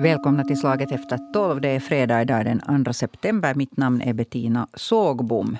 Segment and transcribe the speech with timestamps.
[0.00, 1.60] Välkomna till Slaget efter tolv.
[1.60, 3.54] Det är fredag idag den 2 september.
[3.54, 5.56] Mitt namn är Bettina Sågbom.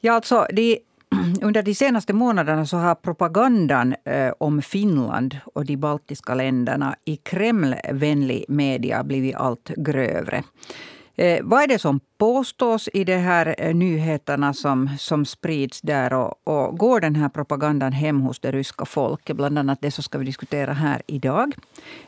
[0.00, 0.78] Ja, alltså, de,
[1.42, 7.16] under de senaste månaderna så har propagandan eh, om Finland och de baltiska länderna i
[7.16, 10.42] Kremlvänlig media blivit allt grövre.
[11.16, 16.12] Eh, vad är det som påstås i de här eh, nyheterna som, som sprids där?
[16.12, 19.36] Och, och, går den här propagandan hem hos det ryska folket?
[19.36, 21.54] Bland annat det så ska vi diskutera här idag.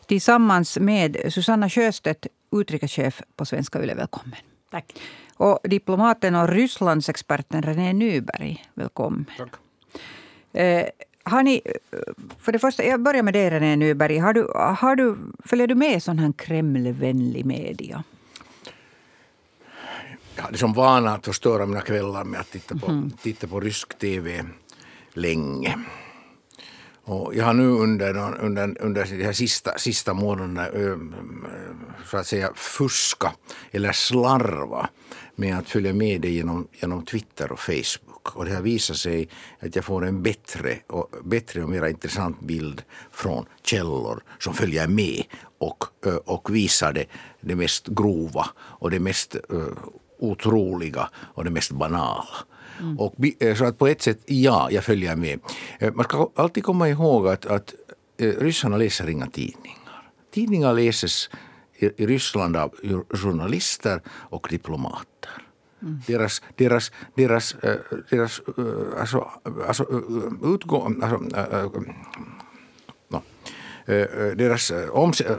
[0.07, 3.95] Tillsammans med Susanna Sjöstedt, utrikeschef på Svenska Yle.
[3.95, 4.39] Välkommen.
[4.71, 4.95] Tack.
[5.37, 8.65] Och diplomaten och Rysslandsexperten René Nyberg.
[8.75, 9.27] Välkommen.
[9.39, 9.53] Tack.
[10.53, 10.87] Eh,
[11.23, 11.61] har ni,
[12.41, 14.19] för det första, jag börjar med dig René Nyberg.
[14.19, 18.05] Har du, har du, följer du med sån här Kremlvänlig media?
[20.37, 23.11] Jag hade som vana att förstöra mina kvällar med att titta på, mm.
[23.23, 24.45] titta på rysk tv
[25.13, 25.79] länge.
[27.07, 30.67] Och jag har nu under, under, under de här sista, sista månaderna
[32.11, 33.33] så att säga fuska
[33.71, 34.89] eller slarva
[35.37, 38.37] med att följa med det genom, genom Twitter och Facebook.
[38.37, 39.29] Och det har visat sig
[39.61, 44.89] att jag får en bättre och, bättre och mer intressant bild från källor som följer
[44.89, 45.23] med
[45.59, 45.85] och,
[46.25, 47.07] och visar det,
[47.41, 49.37] det mest grova och det mest
[50.31, 52.27] otroliga och det mest banala.
[52.81, 52.99] Mm.
[52.99, 55.41] Och, eh, så att på ett sätt, ja, jag följer med.
[55.79, 57.75] Eh, man ska alltid komma ihåg att, att
[58.19, 60.11] eh, ryssarna läser inga tidningar.
[60.35, 61.31] Tidningar läses
[61.75, 62.75] i, Ryssland av
[63.11, 65.31] journalister och diplomater.
[65.83, 66.01] Mm.
[66.07, 67.57] Deras, deras, deras,
[68.11, 68.41] deras
[69.01, 69.31] alltså,
[69.67, 69.87] alltså,
[70.45, 71.19] utgå, alltså,
[73.09, 73.23] no,
[74.35, 74.73] deras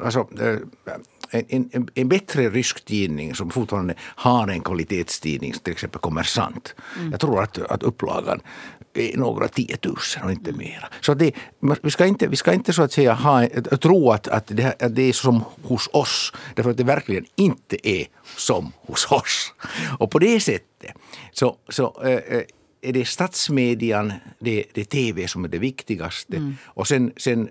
[0.04, 0.28] alltså,
[1.36, 6.76] en, en, en, bättre rysk tidning som fortfarande har en kvalitetstidning, till exempel Kommersant.
[6.98, 7.12] Mm.
[7.12, 8.42] Jag tror att, att upplagan
[8.94, 10.88] är några tiotusen och inte mera.
[11.02, 11.32] Så det,
[11.82, 13.48] vi, ska inte, vi ska inte så att säga ha,
[13.82, 17.90] tro att, att, det, att det är som hos oss, därför att det verkligen inte
[17.90, 19.54] är som hos oss.
[20.00, 20.96] Och på det sättet
[21.32, 22.42] så, så äh,
[22.86, 26.38] är det statsmedian, det, det är tv som är det viktigaste.
[26.38, 26.56] Mm.
[26.64, 27.50] Och sen, sen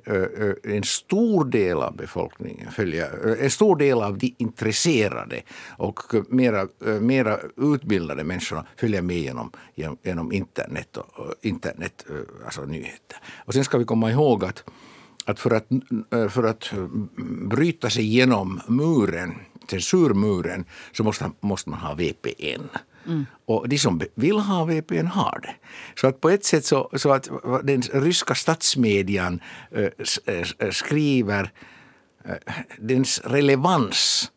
[0.65, 5.43] en stor del av befolkningen följer, en stor del av de intresserade
[5.77, 6.69] och mera,
[7.01, 12.07] mera utbildade människorna följer med genom, genom, genom internet och internet,
[12.45, 13.19] alltså nyheter.
[13.45, 14.65] Och sen ska vi komma ihåg att,
[15.25, 15.69] att, för, att
[16.33, 16.73] för att
[17.51, 19.35] bryta sig genom muren,
[19.71, 22.69] censurmuren, så måste, måste man ha VPN.
[23.07, 23.27] Mm.
[23.47, 25.55] Och de som vill ha VPN har det.
[26.01, 27.29] Så att på ett sätt så, så att
[27.63, 31.53] den ryska statsmedian äh, skriver,
[32.25, 32.35] äh,
[32.79, 34.31] dens relevans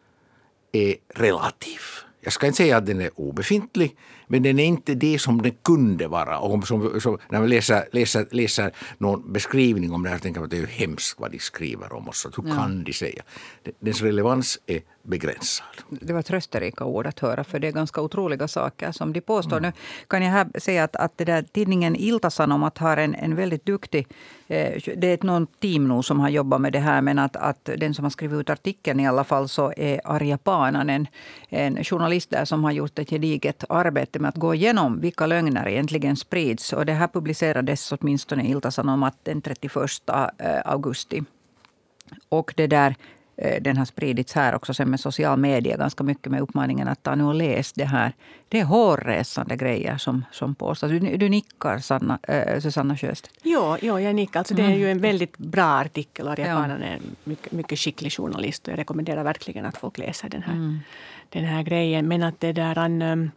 [0.72, 1.80] är relativ.
[2.22, 3.96] Jag ska inte säga att den är obefintlig,
[4.28, 6.40] men den är inte det som den kunde vara.
[6.40, 10.46] Och som, som, när man läser, läser, läser någon beskrivning om det här tänker man
[10.46, 12.28] att det är hemskt vad de skriver om oss.
[12.38, 12.56] Hur ja.
[12.56, 13.24] kan de säga?
[13.80, 15.66] Dens relevans är begränsad.
[15.90, 19.58] Det var trösterika ord att höra, för det är ganska otroliga saker som de påstår.
[19.58, 19.72] Mm.
[19.72, 23.66] Nu kan jag här säga att, att det där, tidningen Ilta-Sanomat har en, en väldigt
[23.66, 24.08] duktig...
[24.48, 27.36] Eh, det är ett någon team nu som har jobbat med det här, men att,
[27.36, 31.08] att den som har skrivit ut artikeln i alla fall så är Arja Paananen,
[31.50, 35.68] en journalist där som har gjort ett gediget arbete med att gå igenom vilka lögner
[35.68, 36.74] egentligen sprids.
[36.74, 39.76] Och det här publicerades åtminstone i Ilta-Sanomat den 31
[40.38, 41.24] eh, augusti.
[42.30, 42.96] Och det där
[43.42, 47.04] Eh, den har spridits här också sen med social media ganska mycket med uppmaningen att
[47.04, 48.14] ta nu och läs det här.
[48.50, 50.92] Det är hårresande grejer som, som påstås.
[50.92, 53.40] Du, du nickar, Sanna, äh, Susanna Sjöstedt.
[53.44, 54.40] Ja, ja, jag nickar.
[54.40, 55.02] Alltså, det är ju en mm.
[55.02, 56.28] väldigt bra artikel.
[56.28, 56.66] Arja ja.
[56.66, 58.68] är en mycket, mycket skicklig journalist.
[58.68, 60.80] Och jag rekommenderar verkligen att folk läser den här, mm.
[61.30, 62.08] den här grejen.
[62.08, 62.78] Men att det där...
[63.12, 63.32] Um,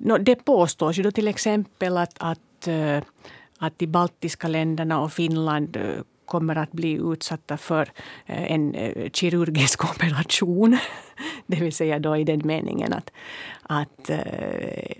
[0.00, 3.02] no, det påstås ju då till exempel att, att, uh,
[3.58, 7.92] att de baltiska länderna och Finland uh, kommer att bli utsatta för
[8.26, 10.78] eh, en eh, kirurgisk operation.
[11.46, 13.10] Det vill säga då i den meningen att,
[13.62, 14.96] att, eh,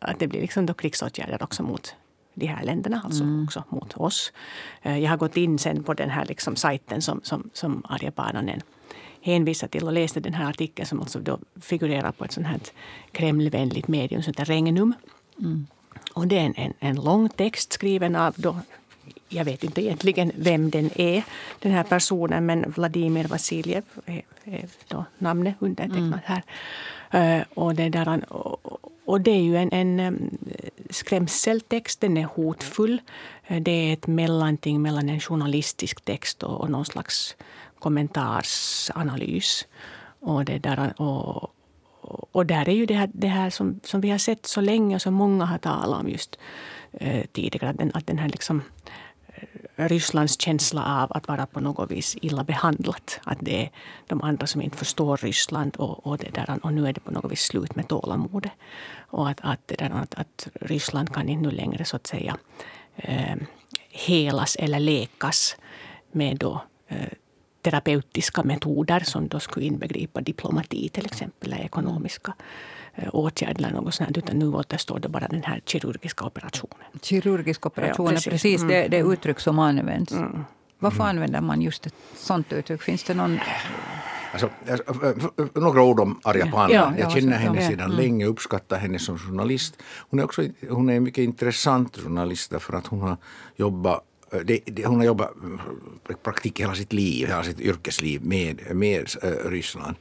[0.00, 1.94] att det blir liksom då krigsåtgärder också mot
[2.34, 3.44] de här länderna, alltså mm.
[3.44, 4.32] också mot oss.
[4.82, 8.60] Jag har gått in sen på den här liksom sajten som, som, som Arja Paananen
[9.24, 12.60] hänvisar till och läste den här artikeln som alltså då figurerar på ett sånt här
[13.12, 14.94] Kremlvänligt medium som heter Regnum.
[15.38, 15.66] Mm.
[16.12, 18.56] Och det är en, en, en, lång text skriven av då
[19.28, 21.22] jag vet inte egentligen vem den är,
[21.58, 26.42] den här personen, men Vladimir Vasiljev är, är då namnet undertecknat här.
[27.10, 27.44] Mm.
[27.54, 28.24] och, det där,
[29.04, 30.30] och, det är ju en, en
[30.90, 33.00] skrämseltext, den är hotfull.
[33.60, 37.36] Det är ett mellanting mellan en journalistisk text och, och någon slags
[37.84, 39.66] kommentarsanalys.
[40.20, 41.54] Och, det där, och,
[42.32, 44.94] och där är ju det här, det här som, som vi har sett så länge
[44.94, 46.38] och som många har talat om just
[46.92, 47.70] eh, tidigare.
[47.70, 48.62] Att den, att den här liksom
[49.26, 53.20] eh, Rysslands känsla av att vara på något vis illa behandlat.
[53.24, 53.70] Att det är
[54.06, 57.10] de andra som inte förstår Ryssland och, och, det där, och nu är det på
[57.10, 58.52] något vis slut med tålamodet.
[59.10, 62.36] Och att, att, det där, att, att Ryssland kan inte nu längre så att säga
[62.96, 63.36] eh,
[63.90, 65.56] helas eller läkas
[66.12, 67.08] med då, eh,
[67.64, 72.34] terapeutiska metoder som då skulle inbegripa diplomati till exempel, eller ekonomiska
[72.96, 74.18] Eh, åtgärd eller något sånt.
[74.18, 76.86] Utan nu återstår det bara den här kirurgiska operationen.
[77.02, 78.68] Kirurgisk operation, ja, precis, precis mm.
[78.68, 80.12] det, det uttryck som används.
[80.12, 80.44] Mm.
[80.78, 81.08] Varför mm.
[81.08, 82.82] använder man just ett sånt uttryck?
[82.82, 83.38] Finns det någon...
[84.32, 84.50] Alltså,
[85.54, 86.74] några ord om Arja Pana.
[86.74, 87.96] Ja, jag känner henne ja, sedan mm.
[87.96, 89.82] länge, uppskattar henne som journalist.
[90.10, 93.16] Hon är också hon är en mycket intressant journalist därför att hon har
[93.56, 95.30] jobbat Eh, det, det, hon har jobbat
[96.10, 99.96] eh, praktik hela sitt liv, hela sitt yrkesliv med, med eh, Ryssland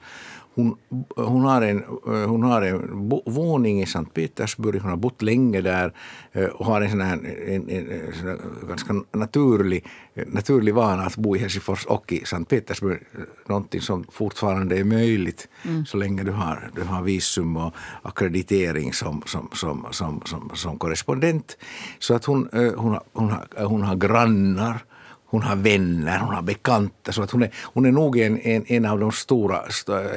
[0.55, 0.77] hon,
[1.15, 5.61] hon, har en, eh, hon har en våning i Sankt Petersburg, hon har bott länge
[5.61, 5.93] där
[6.31, 7.13] eh, och har en, sån här,
[7.47, 9.85] en, en, en ganska naturlig,
[10.27, 12.99] naturlig vana att bo i Helsingfors och i Sankt Petersburg.
[13.47, 15.85] Någonting som fortfarande är möjligt mm.
[15.85, 20.77] så länge du har, du har visum och akkreditering som, som, som, som, som, som
[20.77, 21.57] korrespondent.
[21.99, 24.85] Så att hon, eh, hon, har, hon, har, hon har grannar
[25.33, 27.11] hon har vänner, hon har bekanta.
[27.11, 29.63] Så att hon, är, hon är nog en, en, en av de stora,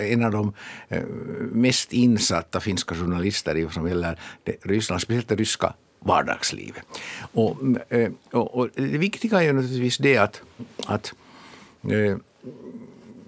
[0.01, 0.53] en av de
[0.89, 1.03] eh,
[1.53, 6.83] mest insatta finska journalister som gäller det, Ryssland, speciellt det ryska vardagslivet.
[7.33, 7.57] Och,
[7.89, 10.43] eh, och, och, det viktiga är ju naturligtvis det att,
[10.87, 11.15] att
[11.83, 12.17] eh,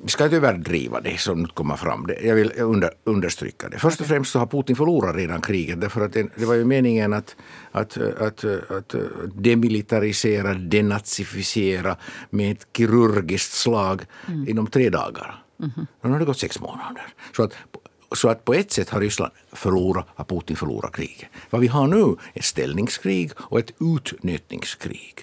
[0.02, 2.06] vi ska inte överdriva det som nu kommer fram.
[2.06, 3.78] Det, jag vill under, understryka det.
[3.78, 5.80] Först och främst så har Putin förlorat redan kriget.
[5.80, 7.36] Därför att det, det var ju meningen att,
[7.72, 8.94] att, att, att
[9.34, 11.96] demilitarisera, denazifiera
[12.30, 14.48] med ett kirurgiskt slag mm.
[14.48, 15.42] inom tre dagar.
[15.60, 15.86] Mm.
[16.02, 17.02] Nu har det gått sex månader.
[17.36, 17.52] Så att,
[18.12, 21.28] så att på ett sätt har Ryssland förlorat, har Putin förlorat kriget.
[21.50, 25.14] Vad vi har nu är ett ställningskrig och ett utnötningskrig.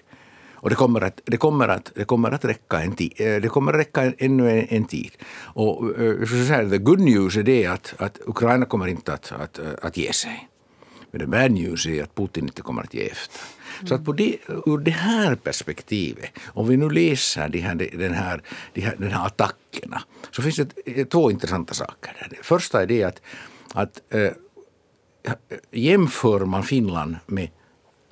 [0.65, 3.13] Och det kommer att, det kommer att, det kommer att räcka en tid.
[3.17, 5.11] Eh, det kommer att räcka en, ännu en, en tid.
[5.53, 9.31] Och eh, så här, the good news är det att, att Ukraina kommer inte att,
[9.31, 10.49] att, eh, att ge sig.
[11.11, 13.39] Men the bad news är att Putin inte kommer att ge efter.
[13.77, 13.87] Mm.
[13.87, 18.13] Så att på det, ur det här perspektivet, om vi nu läser de här, den,
[18.13, 18.41] här,
[18.73, 20.01] de här, den här attackerna,
[20.31, 22.27] så finns det två intressanta saker.
[22.29, 23.21] Det första är det att,
[23.73, 24.31] att äh,
[25.71, 27.49] jämför man Finland med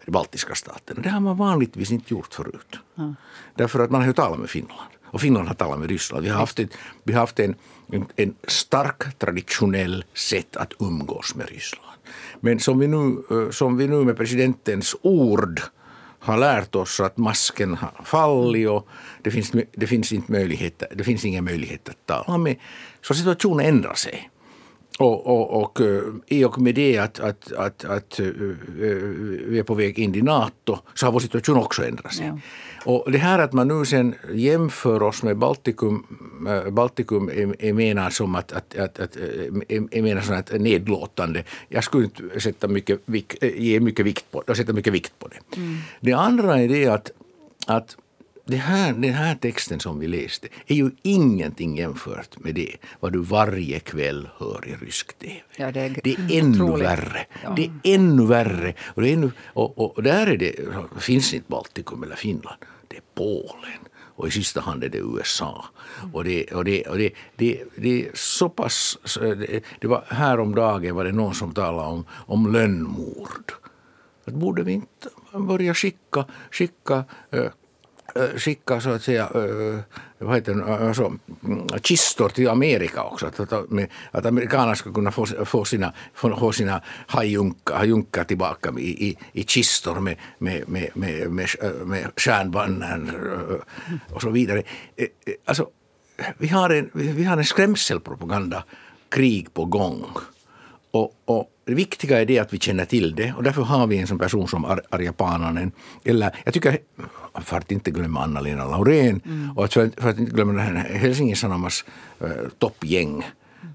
[0.05, 1.01] de baltiska staterna.
[1.01, 2.79] Det har man vanligtvis inte gjort förut.
[2.97, 3.15] Mm.
[3.55, 4.89] Därför att man har ju talat med Finland.
[5.05, 6.23] Och Finland har talat med Ryssland.
[6.23, 6.69] Vi har haft, ett,
[7.03, 7.55] vi har haft en,
[7.91, 11.93] en, en stark traditionell sätt att umgås med Ryssland.
[12.39, 15.61] Men som vi nu, eh, som vi nu med presidentens ord
[16.19, 18.87] har lärt oss att masken har fallit och
[19.21, 22.55] det finns, det finns, inte möjlighet, det finns ingen möjlighet att tala med.
[23.01, 24.29] Så situationen ändrar sig.
[24.99, 28.25] Och, och, och eh, i och med det att, att, att, att eh,
[29.47, 32.25] vi är på väg in i NATO så har vår situation också ändrat sig.
[32.25, 32.39] Ja.
[32.85, 36.05] Och det här att man nu sen jämför oss med Baltikum,
[36.47, 37.29] eh, Baltikum
[37.59, 41.43] är, menar som att, att, att, att är menar som att nedlåtande.
[41.69, 42.99] Jag skulle inte sätta mycket,
[43.41, 45.57] ge mycket vikt på, sätta mycket vikt på det.
[45.57, 45.77] Mm.
[45.99, 47.11] Det andra är det att,
[47.67, 47.97] att
[48.45, 53.13] det här, den här texten som vi läste är ju ingenting jämfört med det vad
[53.13, 55.41] du varje kväll hör i rysk tv.
[55.57, 57.25] Ja, det, är, det är ännu värre.
[57.43, 57.53] Ja.
[57.55, 58.73] Det är ännu värre.
[58.85, 60.55] Och, det är ännu, och, och där är det,
[60.99, 62.57] finns inte Baltikum eller Finland.
[62.87, 63.79] Det är Polen.
[64.15, 65.65] Och i sista hand är det USA.
[66.13, 68.97] Och det, och det, och det, det, det är så pass...
[69.19, 73.51] Det, det var häromdagen var det någon som talade om, om lönnmord.
[74.25, 77.03] Att borde vi inte börja skicka, skicka
[78.37, 79.29] skicka så att säga
[80.17, 81.13] vad heter det, alltså,
[81.81, 83.25] kistor mm, till Amerika också.
[83.25, 83.53] Att, att,
[84.11, 89.99] att amerikanerna ska kunna få, få sina, få sina hajunkar tillbaka i, i, i kistor
[89.99, 91.47] med, med, med, med, med,
[91.85, 93.11] med stjärnbanden
[94.13, 94.63] och så vidare.
[94.95, 95.07] E,
[95.45, 95.67] alltså,
[96.37, 98.63] vi har en, vi har en skrämselpropaganda
[99.09, 100.05] krig på gång.
[100.91, 103.97] Och, och det viktiga är det att vi känner till det och därför har vi
[103.97, 105.71] en sån person som Ar Arja Pananen.
[106.03, 106.77] Eller jag tycker,
[107.41, 109.57] för att inte glömma Anna-Lena Laurén mm.
[109.57, 111.85] och för, för, att inte glömma Helsingin Sanomas
[112.19, 113.25] äh, toppgäng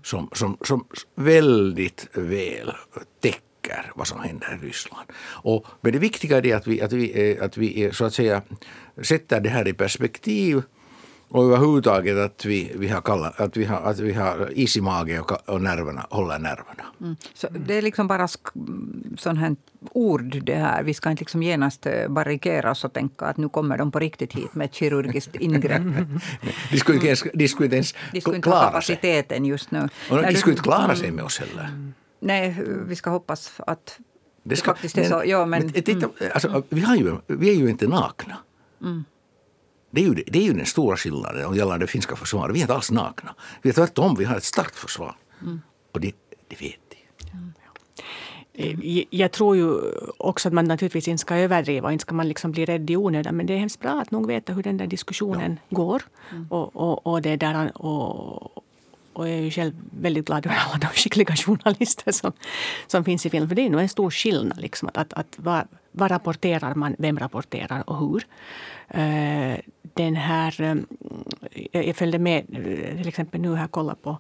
[0.02, 0.84] som, som, som
[1.14, 2.72] väldigt väl
[3.20, 5.08] täcker vad som händer i Ryssland.
[5.20, 8.42] Och, men det viktiga är det att vi, att vi, att vi så att säga
[9.02, 10.62] sätter det här i perspektiv
[11.30, 14.80] och överhuvudtaget att vi, vi, har, kalla, att vi, har, att vi har is i
[14.80, 16.84] magen och, och nerverna, håller nerverna.
[17.00, 17.16] Mm.
[17.34, 18.28] Så det är liksom bara
[19.18, 19.56] sån här
[19.90, 20.82] ord det här.
[20.82, 23.98] Vi ska inte liksom genast eh, barrikera oss och tänka att nu kommer de på
[23.98, 25.82] riktigt hit med ett kirurgiskt ingrepp.
[26.70, 29.48] de skulle inte ens, de skulle inte ens de skulle inte ha kapaciteten sig.
[29.48, 29.88] just nu.
[30.10, 31.92] Och de skulle inte klara sig med oss heller.
[32.20, 32.56] Nej,
[32.86, 33.98] vi ska hoppas att
[34.42, 35.22] det, ska, det faktiskt är så.
[35.26, 38.36] Ja, men, men titta, alltså, vi, har ju, vi är ju inte nakna.
[38.82, 39.04] Mm.
[39.90, 42.54] Det är, ju, det är ju den stora skillnaden gällande det finska försvaret.
[42.54, 43.34] Vi är inte alls nakna.
[43.62, 45.16] Vi är tvärtom, vi har ett starkt försvar.
[45.42, 45.60] Mm.
[45.92, 46.12] Och det,
[46.48, 46.96] det vet de.
[48.58, 49.80] Eh, jag tror ju
[50.16, 52.96] också att man naturligtvis inte ska överdriva och inte ska man liksom bli rädd i
[52.96, 53.36] onödan.
[53.36, 55.76] Men det är hemskt bra att nog veta hur den där diskussionen ja.
[55.76, 56.02] går.
[56.30, 56.46] Mm.
[56.50, 58.64] Och, och, och, det där, och,
[59.18, 62.32] och jag är själv väldigt glad över alla de skickliga journalister som,
[62.86, 63.48] som finns i film.
[63.48, 64.60] För det är nog en stor skillnad.
[64.60, 68.26] Liksom, att, att, att vad, vad rapporterar man, vem rapporterar och hur.
[68.94, 70.86] Uh, den här, um,
[71.72, 72.46] jag följde med
[72.96, 74.18] till exempel nu här kolla på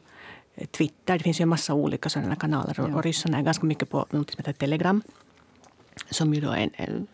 [0.70, 1.18] Twitter.
[1.18, 2.74] Det finns ju en massa olika sådana kanaler.
[2.78, 2.84] Ja.
[2.94, 5.02] Och ryssarna är ganska mycket på något som heter Telegram.
[6.10, 7.06] Som ju då är en, en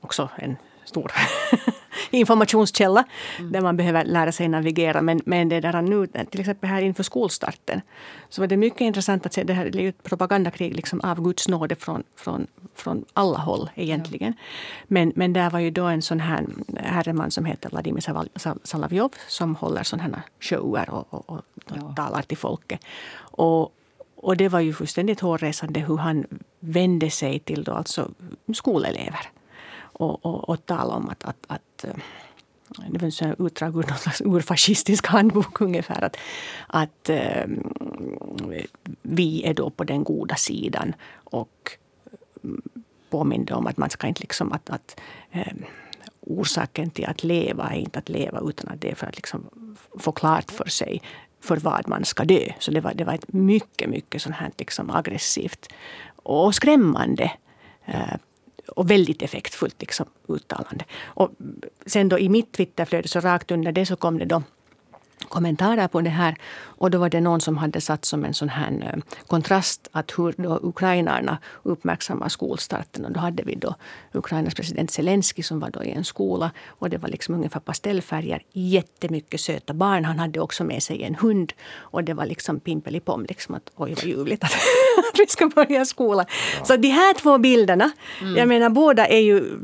[0.00, 0.56] också en
[0.88, 1.12] stor
[2.10, 3.04] informationskälla
[3.38, 3.52] mm.
[3.52, 5.02] där man behöver lära sig navigera.
[5.02, 7.80] Men, men det där nu, till exempel här inför skolstarten,
[8.28, 9.44] så var det mycket intressant att se.
[9.44, 13.70] Det här är ju ett propagandakrig liksom av Guds nåde från, från, från alla håll
[13.74, 14.34] egentligen.
[14.38, 14.44] Ja.
[14.88, 18.04] Men, men där var ju då en sån här herreman som heter Vladimir
[18.64, 21.94] Salavjov som håller sådana här shower och, och, och ja.
[21.96, 22.80] talar till folket.
[23.18, 23.72] Och,
[24.16, 26.26] och det var ju fullständigt hårresande hur han
[26.60, 28.10] vände sig till då alltså
[28.54, 29.30] skolelever
[29.98, 31.94] och, och, och tala om att, att, att eh,
[32.88, 36.04] det var en utdrag ur någon slags urfascistisk handbok ungefär.
[36.04, 36.16] Att,
[36.66, 37.46] att eh,
[39.02, 41.76] vi är då på den goda sidan och
[42.44, 42.50] eh,
[43.10, 45.00] påminde om att man ska inte liksom att, att
[46.20, 49.48] orsaken till att leva är inte att leva utan att det är för att liksom
[49.98, 51.02] få klart för sig
[51.40, 52.52] för vad man ska dö.
[52.58, 55.68] Så det var, det var ett mycket, mycket sånt här liksom aggressivt
[56.16, 57.32] och skrämmande
[58.68, 60.84] och väldigt effektfullt liksom, uttalande.
[61.04, 61.30] Och
[61.86, 64.42] sen då i mitt Twitterflöde så rakt under det så kom det då
[65.28, 66.36] kommentarer på det här.
[66.78, 70.18] Och då var det någon som hade satt som en sån här eh, kontrast att
[70.18, 73.04] hur då ukrainarna uppmärksammar skolstarten.
[73.04, 73.74] Och då hade vi då
[74.12, 76.50] Ukrainas president Zelensky som var då i en skola.
[76.66, 78.42] Och det var liksom ungefär pastellfärger.
[78.52, 80.04] Jättemycket söta barn.
[80.04, 81.52] Han hade också med sig en hund.
[81.76, 83.26] Och det var liksom pimpelipom.
[83.28, 84.52] Liksom att oj vad ljuvligt att,
[85.12, 86.26] att vi ska börja skola.
[86.58, 86.64] Ja.
[86.64, 87.90] Så de här två bilderna.
[88.20, 88.36] Mm.
[88.36, 89.58] Jag menar båda är ju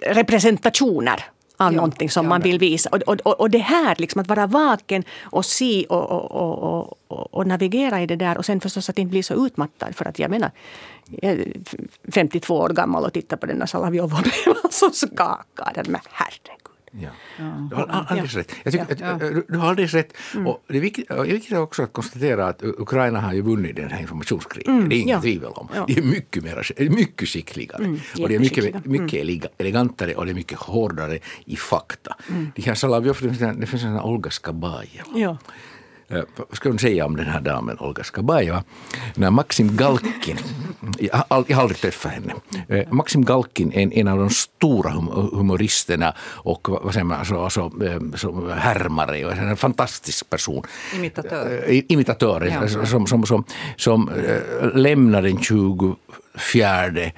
[0.00, 1.24] representationer
[1.60, 2.90] av ja, någonting som ja, man vill visa.
[2.90, 7.46] Och, och, och det här, liksom, att vara vaken och se och, och, och, och,
[7.46, 8.38] navigera i det där.
[8.38, 9.96] Och sen förstås att inte bli så utmattad.
[9.96, 10.50] För att jag menar,
[11.04, 11.52] jag är
[12.12, 15.88] 52 år gammal och tittar på denna Salavjov och blev så skakad.
[15.88, 16.57] Men herregud.
[16.90, 17.08] Ja.
[17.70, 18.52] Du har alldeles rätt.
[18.62, 19.42] Jag tycker, ja.
[19.48, 20.12] Du har alldeles rätt.
[20.34, 20.46] Mm.
[20.46, 24.00] Och det är viktigt, viktigt också att konstatera att Ukraina har ju vunnit den här
[24.00, 24.68] informationskriget.
[24.68, 24.88] Mm.
[24.88, 25.20] Det är inget ja.
[25.20, 25.68] tvivel om.
[25.74, 25.84] Ja.
[25.86, 27.84] De är mycket, mer, mycket skickligare.
[27.84, 28.00] Mm.
[28.22, 29.40] Och det är mycket, mycket mm.
[29.58, 32.16] elegantare och det är mycket hårdare i fakta.
[32.28, 32.52] Mm.
[32.54, 33.16] De här Salavjov,
[33.56, 35.04] det finns en Olga Skabajev.
[35.14, 35.38] Ja.
[36.10, 38.64] Eh, vad ska man säga om den här damen, Olga Skabajeva?
[39.14, 40.38] När Maxim Galkin,
[40.98, 42.34] jag har aldrig träffat henne.
[42.68, 44.90] Eh, Maxim Galkin är en, av de stora
[45.32, 47.70] humoristerna och vad säger man, alltså, alltså,
[48.14, 50.62] som härmare och en fantastisk person.
[50.94, 51.64] Imitatör.
[51.92, 52.86] Imitatör, ja.
[52.86, 53.44] som, som, som,
[53.76, 54.10] som
[54.74, 57.10] lämnar den 24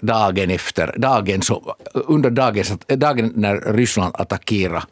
[0.00, 4.82] dagen efter, dagen så, under dagen, dagen när Ryssland attackerade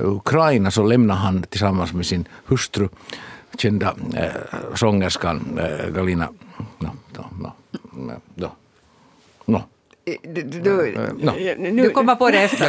[0.00, 2.88] Ukraina så lämnade han tillsammans med sin hustru,
[3.58, 4.30] kända äh,
[4.74, 6.28] sångerskan äh, Galina...
[6.78, 7.52] No, no, no,
[8.34, 8.50] no,
[9.44, 9.62] no.
[10.04, 11.32] Du, du, no.
[11.82, 12.66] du kommer på det efter.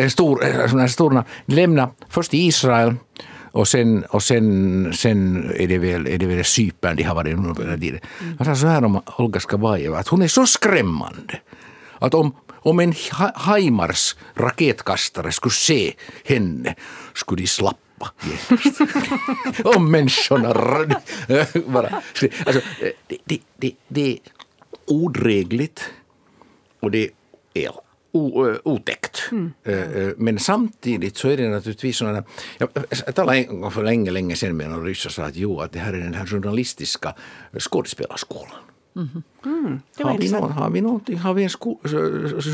[0.00, 2.94] En stor, stor lämna först Israel
[3.52, 7.34] och sen, och sen, sen är det väl, är det väl Cypern de har varit
[7.34, 8.00] under tiden.
[8.38, 11.38] Han sa så här om Olga Skabajeva, att hon är så skrämmande
[11.98, 12.94] att om, om en
[13.34, 16.74] Haimars raketkastare skulle se henne
[17.14, 18.12] skulle de slappa
[19.64, 20.54] om människorna
[21.66, 22.02] bara...
[22.46, 22.60] Alltså,
[23.06, 24.18] det, det, det, det är
[24.86, 25.90] odrägligt
[26.80, 27.10] och det
[27.54, 27.70] är
[28.62, 29.28] otäckt.
[29.30, 29.52] Mm.
[30.16, 32.24] Men samtidigt så är det naturligtvis sådana...
[33.06, 35.72] Jag talade en gång för länge, länge sedan med några ryssar sa att jo, att
[35.72, 37.14] det här är den här journalistiska
[37.58, 38.58] skådespelarskolan.
[38.96, 39.22] Mm.
[39.44, 41.78] Mm, har, vi någon, har, vi någonting, har vi en sko,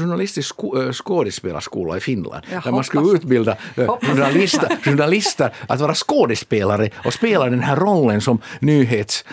[0.01, 2.45] journalistisk sko, skådespelarskola i Finland?
[2.53, 3.57] Jag där man skulle utbilda
[4.03, 9.25] journalister, journalister att vara skådespelare och spela den här rollen som nyhets,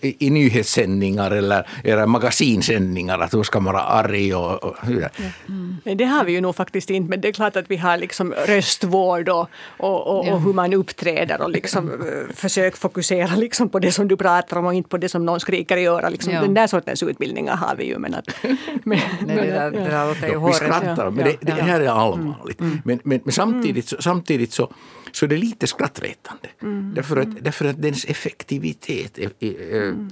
[0.00, 3.18] i nyhetssändningar eller, eller magasinsändningar.
[3.18, 5.76] Att då ska man vara arg och, och mm.
[5.84, 8.34] Det har vi ju nog faktiskt inte, men det är klart att vi har liksom
[8.46, 11.90] röstvård och, och, och, och hur man uppträder och liksom
[12.34, 15.40] försök fokusera liksom på det som du pratar om och inte på det som någon
[15.40, 16.12] skriker i örat.
[16.12, 16.39] Liksom ja.
[16.40, 17.98] Den där sortens utbildningar har vi ju.
[17.98, 18.36] Men att,
[18.84, 20.62] men, Nej, det, där, det där låter ju håret.
[20.62, 22.60] Vi skrattar, men det, det här är allvarligt.
[22.60, 22.82] Mm.
[22.84, 24.72] Men, men, men samtidigt, så, samtidigt så
[25.12, 26.48] så det är lite skrattretande.
[26.62, 26.94] Mm.
[26.94, 29.54] Därför, att, därför att dens effektivitet är, är,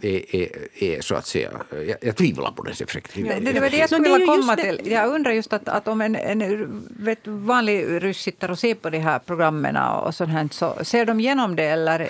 [0.02, 1.50] är, är, är så att säga...
[1.70, 3.36] Jag, jag tvivlar på dens effektivitet.
[3.38, 4.80] Ja, det, det var det jag skulle vilja komma till.
[4.84, 8.90] Jag undrar just att, att om en, en vet, vanlig ryss sitter och ser på
[8.90, 12.08] de här programmen och sånt här, så ser de igenom det eller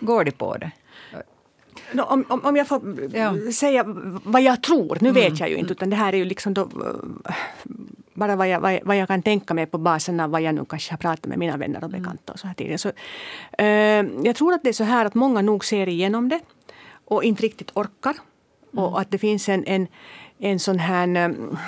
[0.00, 0.70] går de på det?
[1.94, 2.82] No, om, om, om jag får
[3.12, 3.34] ja.
[3.52, 3.84] säga
[4.24, 5.22] vad jag tror, nu mm.
[5.22, 6.68] vet jag ju inte, utan det här är ju liksom då,
[8.14, 10.54] bara vad jag, vad, jag, vad jag kan tänka mig på basen av vad jag
[10.54, 12.02] nu kanske har pratat med mina vänner och mm.
[12.02, 12.78] bekanta och så här tidigare.
[12.78, 12.92] Så,
[13.58, 16.40] eh, jag tror att det är så här att många nog ser igenom det
[17.04, 18.16] och inte riktigt orkar.
[18.72, 18.84] Mm.
[18.84, 19.86] Och att det finns en, en,
[20.38, 21.58] en sån här um,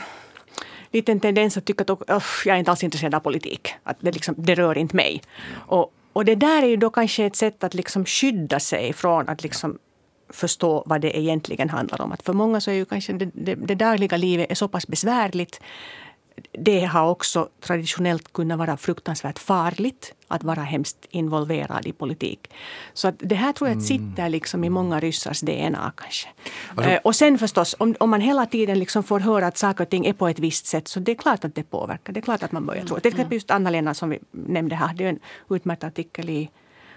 [0.90, 3.68] liten tendens att tycka att oh, jag är inte alls intresserad av politik.
[3.82, 5.22] Att det, liksom, det rör inte mig.
[5.66, 9.28] Och, och det där är ju då kanske ett sätt att liksom skydda sig från
[9.28, 9.78] att liksom
[10.28, 12.12] förstå vad det egentligen handlar om.
[12.12, 14.86] Att för många så är ju kanske det, det, det dagliga livet är så pass
[14.86, 15.60] besvärligt
[16.52, 22.50] det har också traditionellt kunnat vara fruktansvärt farligt att vara hemskt involverad i politik.
[22.92, 23.84] Så att det här tror jag mm.
[23.84, 26.28] sitter liksom i många ryssars DNA kanske.
[26.76, 29.90] Alltså, och sen förstås, om, om man hela tiden liksom får höra att saker och
[29.90, 32.12] ting är på ett visst sätt så det är klart att det påverkar.
[32.12, 33.00] Det är klart att man börjar tro.
[33.00, 36.50] Till exempel just Anna-Lena som vi nämnde här, det är en utmärkt artikel i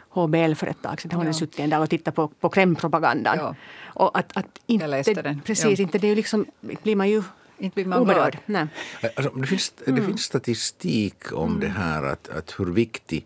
[0.10, 1.12] HBL för ett tag sedan.
[1.12, 1.34] Hon ja.
[1.34, 3.38] suttit där och tittat på, på Kreml-propagandan.
[3.38, 3.56] Ja.
[3.84, 5.42] Och att, att inte, Jag läste den.
[5.42, 5.84] Precis, ja.
[5.84, 7.24] inte det är liksom, blir man ju
[7.60, 8.38] inte blir man oberörd.
[8.46, 8.68] Nej.
[9.16, 10.06] Alltså, det, finns, det mm.
[10.06, 11.60] finns statistik om mm.
[11.60, 13.26] det här att, att hur viktig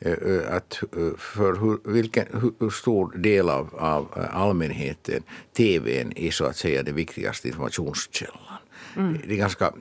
[0.00, 5.22] eh, eh, att eh, för hur, vilken, hur stor del av, av allmänheten
[5.56, 8.58] tvn är så att säga den viktigaste informationskällan.
[8.96, 9.18] Mm.
[9.26, 9.72] Det är ganska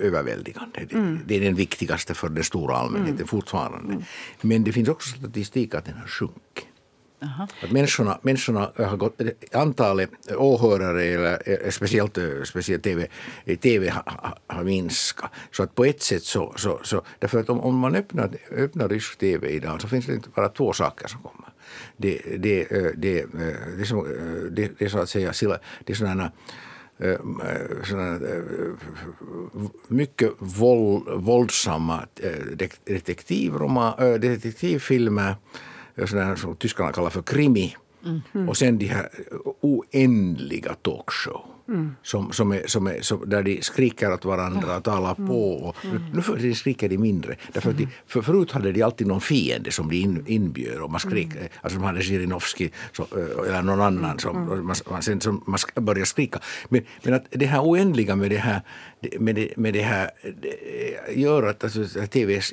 [0.00, 0.86] överväldigande.
[0.90, 1.20] Mm.
[1.26, 3.26] Det är den viktigaste för den stora allmänheten mm.
[3.26, 3.92] fortfarande.
[3.92, 4.04] Mm.
[4.40, 6.66] Men det finns också statistik att den har sjunkit.
[7.62, 9.20] Att människorna, människorna har gått,
[9.52, 13.06] antalet åhörare, eller speciellt, speciellt TV,
[13.60, 15.30] TV har, har minskat.
[15.52, 18.88] Så att på ett sätt så, så, så därför att om, om man öppnar, öppnar
[18.88, 21.48] rysk TV idag så finns det inte bara två saker som kommer.
[21.96, 23.26] Det, det, det, det,
[23.78, 24.04] det, som,
[24.50, 25.32] det, det är så att säga,
[25.84, 26.32] det är sådana
[27.84, 28.18] sådana,
[29.88, 32.06] mycket våld, våldsamma
[34.18, 35.34] detektivfilmer
[36.06, 37.76] sådana som tyskarna kallar för krimi.
[38.34, 38.48] Mm.
[38.48, 39.08] Och sen de här
[39.60, 41.40] oändliga talkshow.
[41.68, 41.94] Mm.
[42.02, 45.28] Som, som är, som är, som, där de skriker åt varandra och talar mm.
[45.28, 45.52] på.
[45.52, 46.02] Och, mm.
[46.14, 47.36] Nu för de skriker de mindre.
[47.52, 50.80] Därför att de, för förut hade de alltid någon fiende som de in, inbjöd.
[50.80, 51.48] Och man skrik, mm.
[51.60, 52.72] Alltså de hade Zjirinovskij
[53.46, 54.66] eller någon annan som mm.
[54.66, 56.40] man, sen som man började skrika.
[56.68, 58.60] Men, men att det här oändliga med det här,
[59.18, 62.52] med det, med det här det gör att alltså, TVs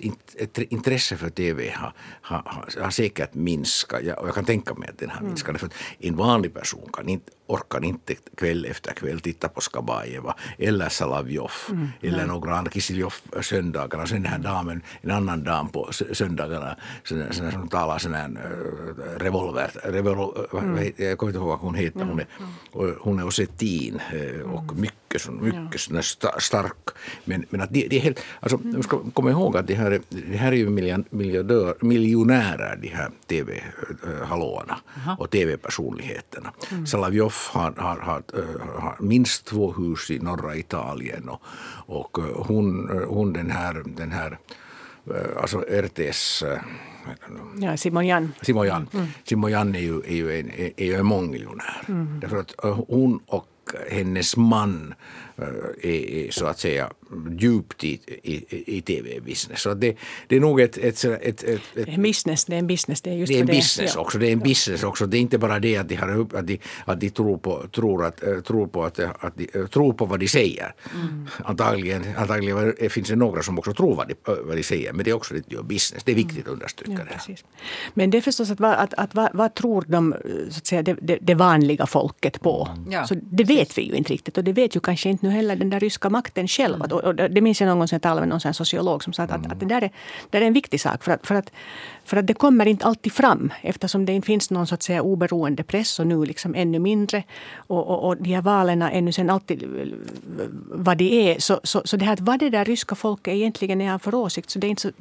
[0.69, 2.43] intresse för TV har, har,
[2.81, 4.01] har säkert minskat.
[4.03, 5.49] Ja, och jag kan tänka mig att den har minskat.
[5.49, 5.59] Mm.
[5.59, 10.89] För en vanlig person kan inte orkar inte kväll efter kväll titta på Skabajeva eller
[10.89, 14.07] Salavjov mm, eller några andra, Kisiljov söndagarna.
[14.07, 18.29] Sen den här damen, en annan dam på söndagarna sån, sån, som talar sån här
[18.29, 20.93] äh, revolver, revolver mm.
[20.97, 22.27] jag kommer inte ihåg vad hon heter, hon är,
[22.99, 24.85] hon är ossetin äh, och mm.
[25.15, 26.39] Mycket, så, mycket ja.
[26.39, 26.89] stark.
[27.25, 30.01] Men, men att det, det är helt, alltså, man ska komma ihåg att det här,
[30.09, 30.69] det här är ju
[31.09, 34.77] miljardör, miljonärer de här tv-hallåarna
[35.19, 36.53] och tv-personligheterna.
[36.71, 36.87] Mm.
[36.87, 41.41] Salavjov har, har, har, eh, har, minst två hus i norra Italien och,
[41.87, 44.37] och eh, hon, eh, hon den här, den här
[45.41, 46.43] alltså RTS
[47.59, 48.33] Ja, Simon Jan.
[48.41, 49.07] Simon Jan, mm.
[49.23, 51.81] Simon Jan är ju, är ju en, är ju en mångmiljonär.
[51.87, 52.19] Mm.
[52.19, 52.53] Därför att
[52.87, 53.47] hon och
[53.89, 54.93] hennes man
[55.37, 56.89] eh, är, så att säga
[57.39, 58.45] djupt i, i,
[58.77, 59.61] i tv-business.
[59.61, 59.95] Så det,
[60.27, 60.77] det är nog ett...
[60.77, 63.01] ett, ett, ett, ett business, det är en business.
[63.01, 63.99] Det är, just det är en business det.
[63.99, 64.17] också.
[64.17, 65.05] Det är en business också.
[65.05, 68.05] Det är inte bara det att de, har, att de, att de tror, på, tror,
[68.05, 70.73] att, äh, tror, på att, att de, äh, tror på vad de säger.
[70.95, 71.27] Mm.
[71.43, 74.93] Antagligen, antagligen finns det några som också tror vad de, vad de säger.
[74.93, 76.03] Men det är också lite business.
[76.03, 77.35] Det är viktigt att understryka ja, det.
[77.93, 80.15] Men det är förstås att, att, att, vad, vad tror de,
[80.49, 82.69] så att säga, det, det, det vanliga folket på?
[82.75, 82.91] Mm.
[82.91, 83.07] Ja.
[83.07, 84.37] Så det vet vi ju inte riktigt.
[84.37, 86.75] Och det vet ju kanske inte nu heller den där ryska makten själv.
[86.75, 86.97] Mm.
[87.05, 89.31] Och det minns jag någon gång som jag talade med någon sociolog som sa att,
[89.31, 89.51] mm.
[89.51, 89.91] att, det, där är,
[90.29, 91.03] det är en viktig sak.
[91.03, 91.51] För att, för, att,
[92.03, 95.01] för att det kommer inte alltid fram eftersom det inte finns någon så att säga
[95.01, 97.23] oberoende press och nu liksom ännu mindre.
[97.55, 99.63] Och, och, och de här valen ännu sen alltid
[100.71, 101.39] vad de är.
[101.39, 104.49] Så, så, så det här att vad det där ryska folket egentligen är för åsikt
[104.49, 104.91] så det är inte så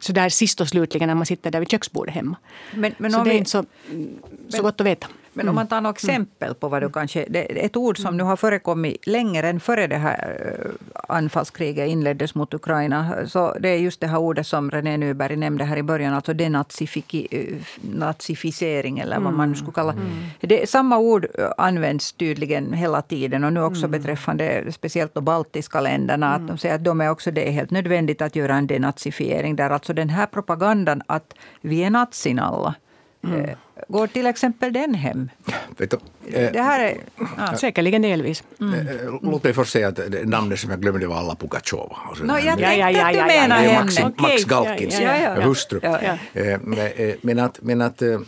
[0.00, 2.36] så där sist och slutligen när man sitter där vid köksbordet hemma.
[2.74, 3.64] Men, men så det är vi, inte så,
[4.48, 5.06] så gott att veta.
[5.38, 7.22] Men om man tar några exempel på vad du kanske...
[7.22, 10.56] Ett ord som nu har förekommit längre än före det här
[11.08, 13.26] anfallskriget inleddes mot Ukraina.
[13.26, 16.34] Så det är just det här ordet som René Nyberg nämnde här i början, alltså
[16.34, 20.06] denazificering eller vad man nu skulle kalla mm.
[20.40, 20.70] det.
[20.70, 23.90] Samma ord används tydligen hela tiden och nu också mm.
[23.90, 26.34] beträffande speciellt de baltiska länderna.
[26.34, 29.56] Att de säger att de är också det är helt nödvändigt att göra en denazifiering
[29.56, 32.74] där alltså den här propagandan att vi är nazin alla
[33.24, 33.44] Mm.
[33.44, 33.56] Eh,
[33.88, 35.30] går till exempel den hem?
[35.76, 36.96] Vet du, eh, det här är,
[37.36, 37.56] ja.
[37.56, 38.44] Säkerligen delvis.
[38.60, 38.88] Mm.
[38.88, 41.96] Eh, låt mig först säga att namnet som jag glömde var Alla Pugachova.
[42.08, 43.80] Alltså no, jag tänkte ja, ja, ja, att du menar henne.
[43.80, 44.12] Max, okay.
[44.18, 45.42] Max Galkins ja, ja, ja.
[45.42, 45.80] hustru.
[47.22, 48.20] Men att, men att uh,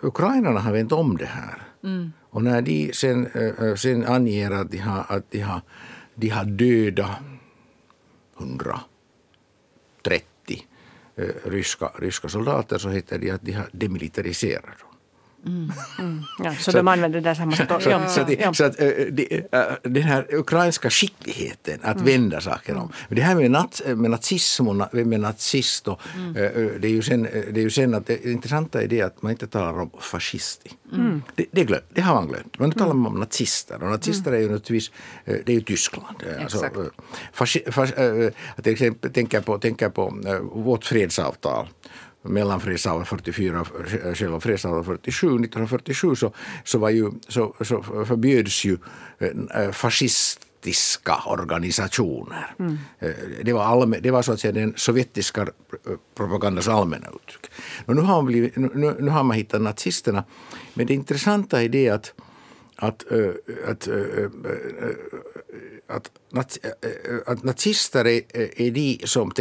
[0.00, 1.62] ukrainarna har vänt om det här.
[1.84, 2.12] Mm.
[2.30, 5.60] Och när de sen, uh, sen anger att de har, att de har,
[6.14, 7.10] de har dödat
[8.40, 8.80] 130
[10.10, 10.20] Eh,
[11.18, 14.85] Eh, ryska, ryska soldater så heter det att de har demilitariserat.
[15.46, 15.72] Mm.
[15.98, 16.22] Mm.
[16.44, 17.82] Ja, så, så de använder det samma språk.
[17.82, 18.08] Så, ja.
[18.08, 19.22] så, att, så att uh, de,
[19.54, 22.04] uh, den här ukrainska skickligheten att mm.
[22.04, 22.92] vända saker om.
[23.08, 26.32] Det här med, nat, med nazism och är nazist och, uh,
[26.80, 29.32] det, är ju sen, det är ju sen att det intressanta är det att man
[29.32, 30.62] inte talar om fascist.
[30.92, 31.22] Mm.
[31.34, 32.58] Det, det, glöm, det, har man glömt.
[32.58, 34.90] Men nu talar man om nazister och nazister är ju naturligtvis
[35.24, 36.16] det är ju Tyskland.
[36.40, 36.70] Alltså,
[37.32, 37.92] fasci, fas,
[38.62, 40.14] till exempel tänker på, tänker på
[40.52, 41.66] vårt fredsavtal
[42.26, 43.64] mellanfredsavtalet 44
[44.14, 45.26] själva fredsavtalet 47.
[45.26, 46.32] 1947 så,
[46.64, 48.78] så, var ju, så, så förbjöds ju
[49.18, 52.54] eh, fascistiska organisationer.
[52.58, 52.78] Mm.
[52.98, 53.10] Eh,
[53.44, 55.46] det, var allmän, det var så att säga den sovjetiska
[56.14, 57.50] propagandas allmänna uttryck.
[57.86, 60.24] Och nu, har man blivit, nu, nu har man hittat nazisterna.
[60.74, 62.12] Men det intressanta är det att
[62.76, 63.04] att,
[63.66, 63.88] att,
[65.86, 66.58] att, att,
[67.26, 68.22] att nazister är,
[68.62, 69.32] är de som,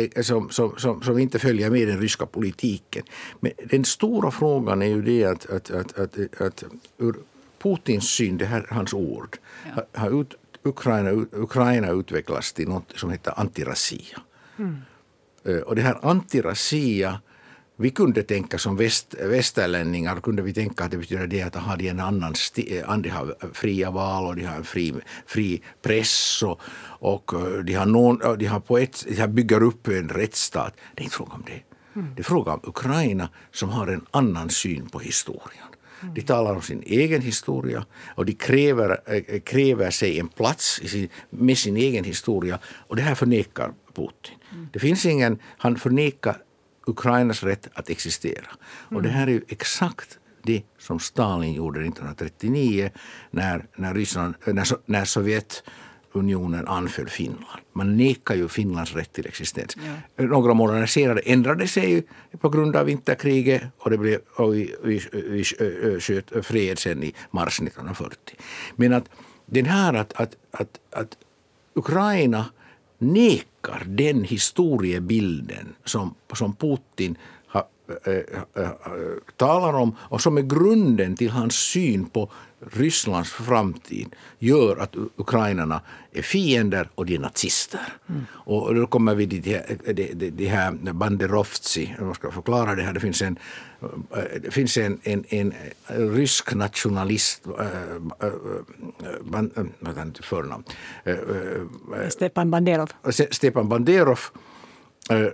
[0.49, 3.03] som, som, som, inte följer med den ryska politiken.
[3.39, 6.63] Men den stora frågan är ju det att, att, att, att, att
[6.97, 7.15] ur
[7.59, 9.37] Putins syn, det här är hans ord,
[9.75, 9.99] ja.
[9.99, 14.21] har ut, Ukraina, Ukraina utvecklats till något som heter antirassia.
[14.57, 14.77] Mm.
[15.65, 17.19] Och det här antirassia
[17.77, 21.77] vi kunde tänka som väst, västerlänningar, kunde vi tänka att det betyder det att har
[21.77, 24.93] de en annan sti, de har fria val och de har en fri,
[25.25, 26.61] fri press och,
[26.99, 30.73] och eh, de, har någon, de, har på ett, de har bygger upp en rättsstat.
[30.95, 31.61] Det är inte fråga om det.
[31.99, 32.15] Mm.
[32.15, 35.65] Det är fråga om Ukraina som har en annan syn på historien.
[36.15, 37.85] De talar om sin egen historia
[38.15, 43.01] och de kräver, äh, kräver sig en plats sin, med sin egen historia och det
[43.01, 44.35] här förnekar Putin.
[44.51, 44.67] Mm.
[44.73, 46.37] Det finns ingen, han förnekar
[46.85, 48.47] Ukrainas rätt att existera.
[48.65, 52.89] Och det här är ju exakt det som Stalin gjorde 1939
[53.31, 57.61] när, när, Ryssland, när, när Sovjetunionen anföll Finland.
[57.73, 59.77] Man nekar ju Finlands rätt till existens.
[60.17, 60.25] Ja.
[60.25, 62.03] Några månader senare ändrade sig ju
[62.37, 65.43] på grund av vinterkriget och, det blev, och vi, vi, vi
[65.99, 68.17] sköt fred sen i mars 1940.
[68.75, 69.09] Men att
[69.45, 71.17] den här att, att, att, att
[71.73, 72.45] Ukraina
[73.05, 77.17] nekar den historiebilden som, som Putin
[79.37, 82.31] talar om och som är grunden till hans syn på
[82.71, 87.93] Rysslands framtid gör att ukrainarna är fiender och de är nazister.
[88.09, 88.25] Mm.
[88.31, 92.93] Och då kommer vi till det, det, här Banderovtsi, jag ska förklara det här.
[92.93, 93.39] Det finns en,
[94.41, 95.53] det finns en, en, en
[95.87, 98.31] rysk nationalist, äh,
[99.23, 100.63] ban, vad är förnamn?
[102.09, 102.91] Stepan Banderov.
[103.31, 104.19] Stepan Banderov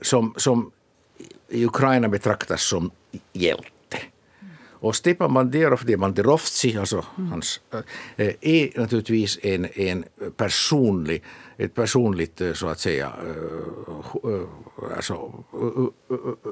[0.02, 0.72] som, som
[1.52, 2.92] i Ukraina betraktas som
[3.34, 3.72] hjälte.
[4.82, 7.32] Och Stepan Banderov, det är alltså mm.
[7.32, 7.60] hans,
[8.18, 10.06] eh, är naturligtvis en, en
[10.38, 11.24] personlig,
[11.58, 13.12] ett personligt eh, så att säga,
[14.26, 15.44] eh, alltså,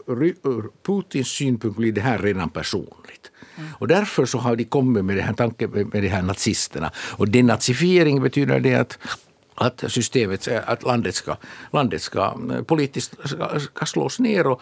[0.08, 3.32] ur Putins synpunkt blir det här redan personligt.
[3.56, 3.70] Mm.
[3.80, 6.92] Och därför så har de kommit med den här tanken med de här nazisterna.
[7.18, 8.98] Och denazifiering betyder det att
[9.60, 11.36] att systemet, att landet ska,
[11.72, 14.62] landet ska politiskt ska, ska slås ner och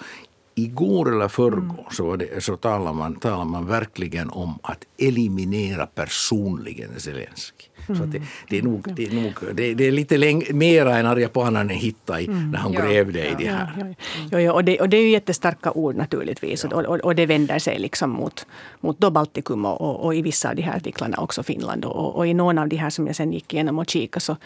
[0.58, 1.92] igår eller förrgår mm.
[1.92, 7.66] så, det, så talar, man, talar man verkligen om att eliminera personligen Zelensky.
[7.88, 8.00] Mm.
[8.00, 11.06] Så det, det, är nog, det, är nog, det, det är lite läng, mera än
[11.06, 12.52] Arja Paananen hittade i, mm.
[12.52, 13.74] när ja, grävde i det här.
[13.78, 13.86] Ja,
[14.32, 14.54] ja, ja.
[14.54, 16.64] och, det, och det är ju jättestarka ord naturligtvis.
[16.64, 18.46] Och, och, och, det vänder sig liksom mot,
[18.80, 21.86] mot då Baltikum och, och, och, i vissa av de här artiklarna också Finland.
[21.86, 24.38] Och, och, i någon av de här som jag sen gick igenom och kikade så,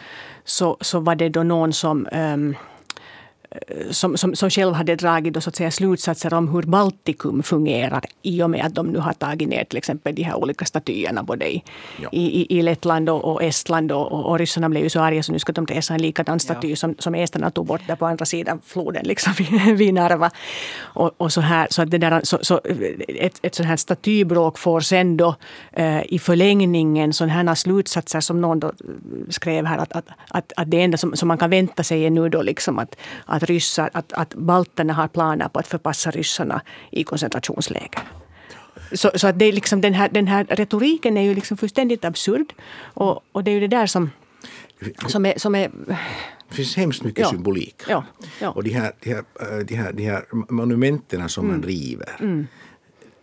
[0.44, 2.56] så, så var det då någon som um,
[3.90, 8.04] som, som, som själv hade dragit då, så att säga, slutsatser om hur Baltikum fungerar
[8.22, 11.24] i och med att de nu har tagit ner till exempel de här olika statyerna
[11.24, 11.64] både i,
[12.02, 12.10] ja.
[12.12, 13.92] i, i Lettland och, och Estland.
[13.92, 16.40] Och, och, och ryssarna blev ju så arga så nu ska de resa en likadan
[16.40, 16.76] staty ja.
[16.76, 19.34] som, som esterna tog bort där på andra sidan floden, liksom
[19.76, 20.32] vid Narva.
[20.82, 22.62] Och, och så här, så att det där, så, så
[23.08, 25.36] ett, ett sånt här statybråk får sen då
[25.72, 28.72] eh, i förlängningen sådana här slutsatser som någon då
[29.30, 32.10] skrev här att, att, att, att det enda som, som man kan vänta sig är
[32.10, 36.62] nu då liksom att, att, ryssar, att, att balterna har planer på att förpassa ryssarna
[36.92, 38.02] i koncentrationsläger.
[38.92, 42.06] Så, så att det är liksom den, här, den här retoriken är ju liksom fullständigt
[42.06, 42.54] absurd.
[42.94, 44.10] Och, och det är ju det där som,
[45.08, 45.72] som är, som är
[46.52, 47.30] det finns hemskt mycket ja.
[47.30, 47.84] symbolik.
[47.88, 48.04] Ja.
[48.40, 48.50] Ja.
[48.50, 49.24] Och de här, de, här,
[49.64, 51.58] de, här, de här monumenten som mm.
[51.58, 52.48] man river, mm.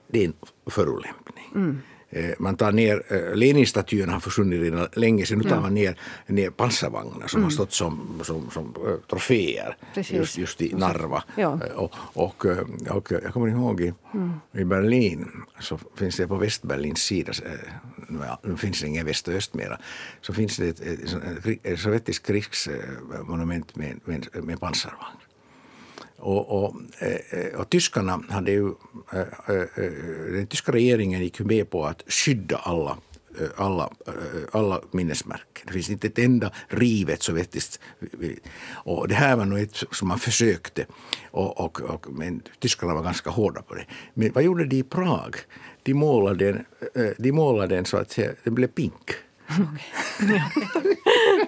[0.07, 0.35] det är en
[0.67, 1.51] förolämpning.
[1.55, 1.83] Mm.
[2.11, 5.99] Eh, man tar ner, eh, Leninstatyerna har försvunnit redan länge sedan, nu tar man ner,
[6.27, 7.45] ner pansarvagnar som mm.
[7.45, 11.25] har stått som, som, som uh, troféer just, just i Narva.
[11.37, 11.61] Ja.
[11.75, 12.47] Och, och,
[12.91, 14.33] och, jag kommer ihåg i, mm.
[14.53, 17.33] i Berlin, så finns det på Västberlins sida,
[18.43, 19.79] nu finns det ingen väst och öst mera,
[20.21, 25.19] så finns det ett, ett, ett sovjetiskt krigsmonument med, med, med pansarvagn.
[26.19, 28.73] Och, och, eh, och, tyskarna hade ju,
[29.13, 29.93] eh, eh,
[30.33, 32.99] den tyska regeringen gick med på att skydda alla
[33.57, 33.91] alla,
[34.53, 35.67] alla minnesmärken.
[35.67, 37.81] Det finns inte ett enda rivet sovjetiskt.
[38.73, 40.87] Och det här var nog ett som man försökte.
[41.31, 43.85] Och, och, och, men tyskarna var ganska hårda på det.
[44.15, 45.37] Men vad gjorde de i Prag?
[45.83, 49.11] De målade den, de målade den så att den blev pink.
[50.21, 50.51] ja.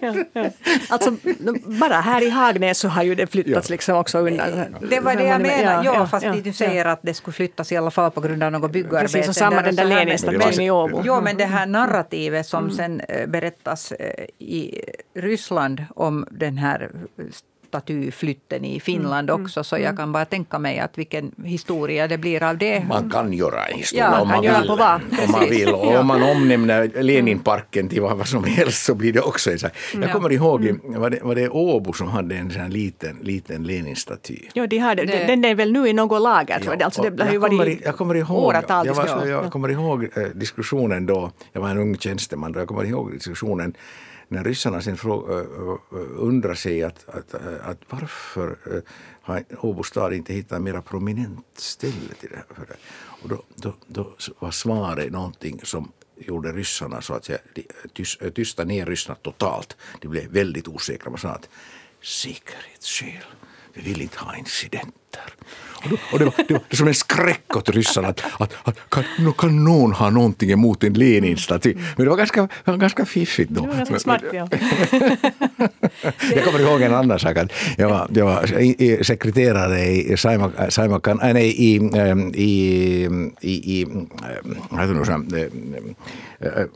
[0.88, 1.16] Alltså,
[1.64, 3.72] bara här i Hagnäs så har ju det flyttats ja.
[3.72, 4.76] liksom också undan.
[4.90, 7.76] Det var det jag menade, ja, fast ja, du säger att det skulle flyttas i
[7.76, 9.12] alla fall på grund av något byggarbete.
[9.12, 11.02] Precis, och samma den där Leninstatyn i Åbo.
[11.04, 12.76] Jo, men det här narrativet som mm.
[12.76, 14.84] sen eh, berättas eh, i
[15.14, 16.90] Ryssland om den här
[17.70, 19.64] statyflytten i Finland mm, också.
[19.64, 19.96] Så jag mm.
[19.96, 22.84] kan bara tänka mig att vilken historia det blir av det.
[22.88, 24.70] Man kan göra en historia ja, om, man vill,
[25.24, 25.68] om man vill.
[25.68, 29.70] Och om man omnämner Leninparken till vad som helst så blir det också en sån
[29.94, 30.12] Jag ja.
[30.12, 31.00] kommer ihåg, mm.
[31.00, 34.48] var det, var det Åbo som hade en sån liten, liten Lenin-staty?
[34.52, 35.26] Ja, de hade, det.
[35.26, 36.82] den är väl nu i något lager tror jag.
[36.82, 40.22] Alltså, det har ju varit jag kommer ihåg, åratal jag, var, jag kommer ihåg eh,
[40.34, 43.74] diskussionen då, jag var en ung tjänsteman, då jag kommer ihåg diskussionen
[44.30, 44.98] när ryssarna sen
[46.16, 48.58] undrar sig att, att, att varför
[49.22, 52.76] har Åbo stad inte hittat ett mer prominent ställe till det här.
[53.22, 57.38] Och då, då, då var svaret någonting som gjorde ryssarna så att säga,
[58.34, 59.76] tysta ner ryssarna totalt.
[60.00, 61.10] De blev väldigt osäkra.
[61.10, 61.48] Man sa att
[62.02, 63.24] säkerhetsskäl,
[63.74, 65.34] vi vill inte ha incidenter.
[65.84, 68.90] Och, då, och det, var, det, var, som en skräck åt ryssarna att, att, att
[68.90, 69.04] kan,
[69.38, 71.74] kan någon ha någonting emot en Lenin-staty?
[71.74, 73.62] Men det var ganska, var ganska fiffigt då.
[73.62, 74.48] Det var ganska smart, ja.
[76.34, 77.36] jag kommer ihåg en annan sak.
[77.36, 82.50] Att jag, var, jag var sekreterare i Saima, Saima äh, nej, i, ähm, i,
[83.40, 83.86] i, i,
[84.70, 84.94] vad heter
[85.30, 86.68] det,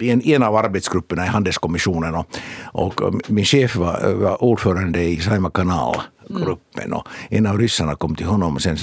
[0.00, 2.26] i en, en av arbetsgrupperna i handelskommissionen och,
[2.72, 5.96] och min chef var, var ordförande i Saima kanal
[6.28, 6.92] gruppen.
[6.92, 8.76] Och en av ryssarna kom till honom sen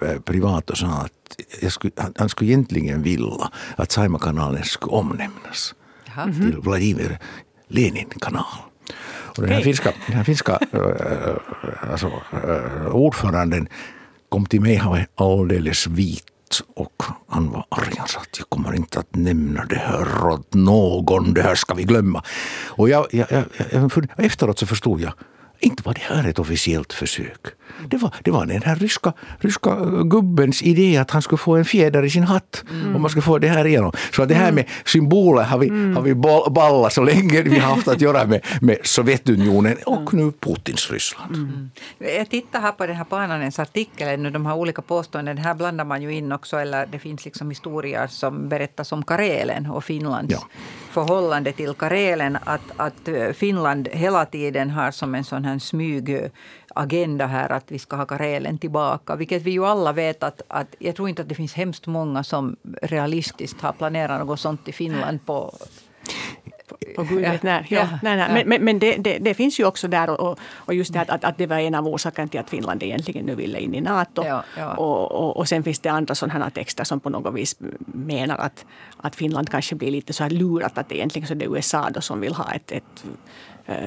[0.00, 5.74] eh, privat och sa att skulle, han skulle egentligen vilja att Saimakanalen skulle omnämnas
[6.06, 6.24] Jaha.
[6.24, 7.18] till Vladimir
[7.68, 8.44] Lenin-kanal.
[9.08, 13.68] Och den här finska, den här finska äh, alltså, äh, ordföranden
[14.28, 16.24] kom till mig, han var alldeles vit
[16.74, 17.94] och han var arg.
[17.98, 21.34] Han sa att jag kommer inte att nämna det här åt någon.
[21.34, 22.22] Det här ska vi glömma.
[22.66, 25.12] Och jag, jag, jag, jag, efteråt så förstod jag
[25.60, 27.46] inte var det här ett officiellt försök.
[27.88, 31.56] Det var, det var den här ryska, ryska uh, gubbens idé att han skulle få
[31.56, 32.64] en fjäder i sin hatt.
[32.70, 32.94] Mm.
[32.94, 33.92] Och man skulle få det här igenom.
[34.12, 34.54] Så det här mm.
[34.54, 35.96] med symboler har vi, mm.
[35.96, 40.32] har vi ballat så länge vi har haft att göra med, med Sovjetunionen och nu
[40.40, 41.34] Putins Ryssland.
[41.34, 41.70] Mm.
[41.98, 45.38] Jag tittar här på den här Pananens artikeln, de här olika påståenden.
[45.38, 49.70] Här blandar man ju in också, eller det finns liksom historier som berättas om Karelen
[49.70, 50.46] och Finlands ja.
[50.90, 52.38] förhållande till Karelen.
[52.44, 56.30] Att, att Finland hela tiden har som en sån här smyg
[56.74, 59.16] agenda här att vi ska ha Karelen tillbaka.
[59.16, 62.24] Vilket vi ju alla vet att, att jag tror inte att det finns hemskt många
[62.24, 65.54] som realistiskt har planerat något sånt i Finland på
[66.96, 67.66] på gud vet när.
[67.68, 68.28] Ja, ja, nej, nej.
[68.32, 71.24] Men, men, men det, det, det, finns ju också där och, och just det att,
[71.24, 74.24] att det var en av orsakerna till att Finland egentligen nu ville in i Nato.
[74.24, 74.74] Ja, ja.
[74.74, 77.56] Och, och, och sen finns det andra sådana här texter som på något vis
[77.86, 78.64] menar att,
[78.96, 82.00] att Finland kanske blir lite så här lurat att egentligen så det är USA då
[82.00, 83.04] som vill ha ett, ett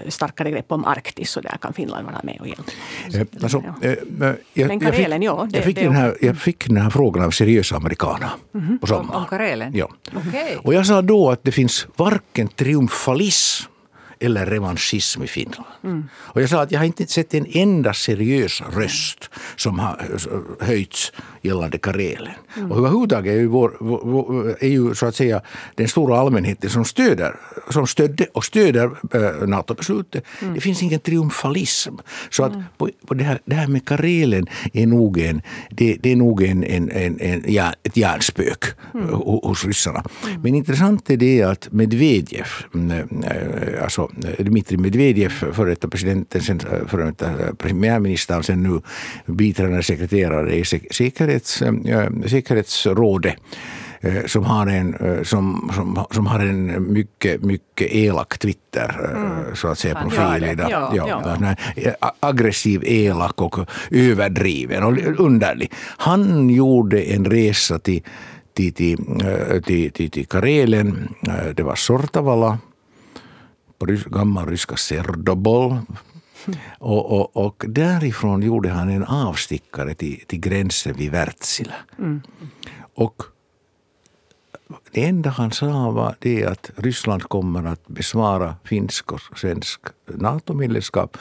[0.08, 2.72] starkare grepp om Arktis så där kan Finland vara med och hjälpa.
[3.14, 3.88] Eh, alltså, ja.
[3.90, 5.48] Eh, jag, Men Karelen, ja.
[5.50, 8.68] Det, jag, fick det, den här, jag fick den här frågan av seriösa amerikaner mm
[8.68, 8.80] -hmm.
[8.80, 9.10] på sommaren.
[9.10, 9.72] Om, om Karelen?
[9.76, 9.90] Ja.
[10.28, 10.56] Okay.
[10.56, 13.69] Och jag sa då att det finns varken triumfalism
[14.20, 15.66] eller revanschism i Finland.
[15.84, 16.04] Mm.
[16.14, 20.18] Och jag sa att jag har inte sett en enda seriös röst som har
[20.60, 22.34] höjts gällande Karelen.
[22.58, 22.72] Mm.
[22.72, 25.42] Och överhuvudtaget är ju, vår, vår, är ju så att säga
[25.76, 27.36] den stora allmänheten som stöder,
[27.70, 30.24] som stödde och stöder äh, NATO-beslutet.
[30.42, 30.54] Mm.
[30.54, 31.96] Det finns ingen triumfalism.
[32.30, 36.12] Så att på, på det, här, det här med Karelen är nog en, det, det
[36.12, 39.10] är nog en, en, en, en ja, ett hjärnspök mm.
[39.10, 40.04] hos ryssarna.
[40.28, 40.42] Mm.
[40.42, 47.06] Men intressant är det att Medvedev, äh, alltså Dmitrij Medvedev, före detta presidenten, sen före
[47.06, 48.82] detta premiärministern, sen nu
[49.26, 51.64] biträdande sekreterare i säkerhets,
[52.26, 53.36] säkerhetsrådet
[54.02, 59.56] eh, som har en, eh, som, som, som har en mycket, mycket elak Twitter mm.
[59.56, 60.56] så att säga, profil.
[60.58, 61.56] Ja, ja, ja.
[61.76, 62.12] ja.
[62.20, 65.72] Aggressiv, elak och överdriven och underlig.
[65.98, 68.04] Han gjorde en resa till,
[68.54, 71.10] till, till, till, till Karelen,
[71.56, 72.58] det var Sortavala,
[73.80, 75.78] på gammal ryska Serdobol,
[76.80, 81.76] och, och, och därifrån gjorde han en avstickare till, till gränsen vid Wärtsilä.
[82.00, 82.22] Mm.
[82.96, 83.24] Och
[84.92, 91.18] det enda han sa var det att Ryssland kommer att besvara finsk och svensk NATO-medlemskap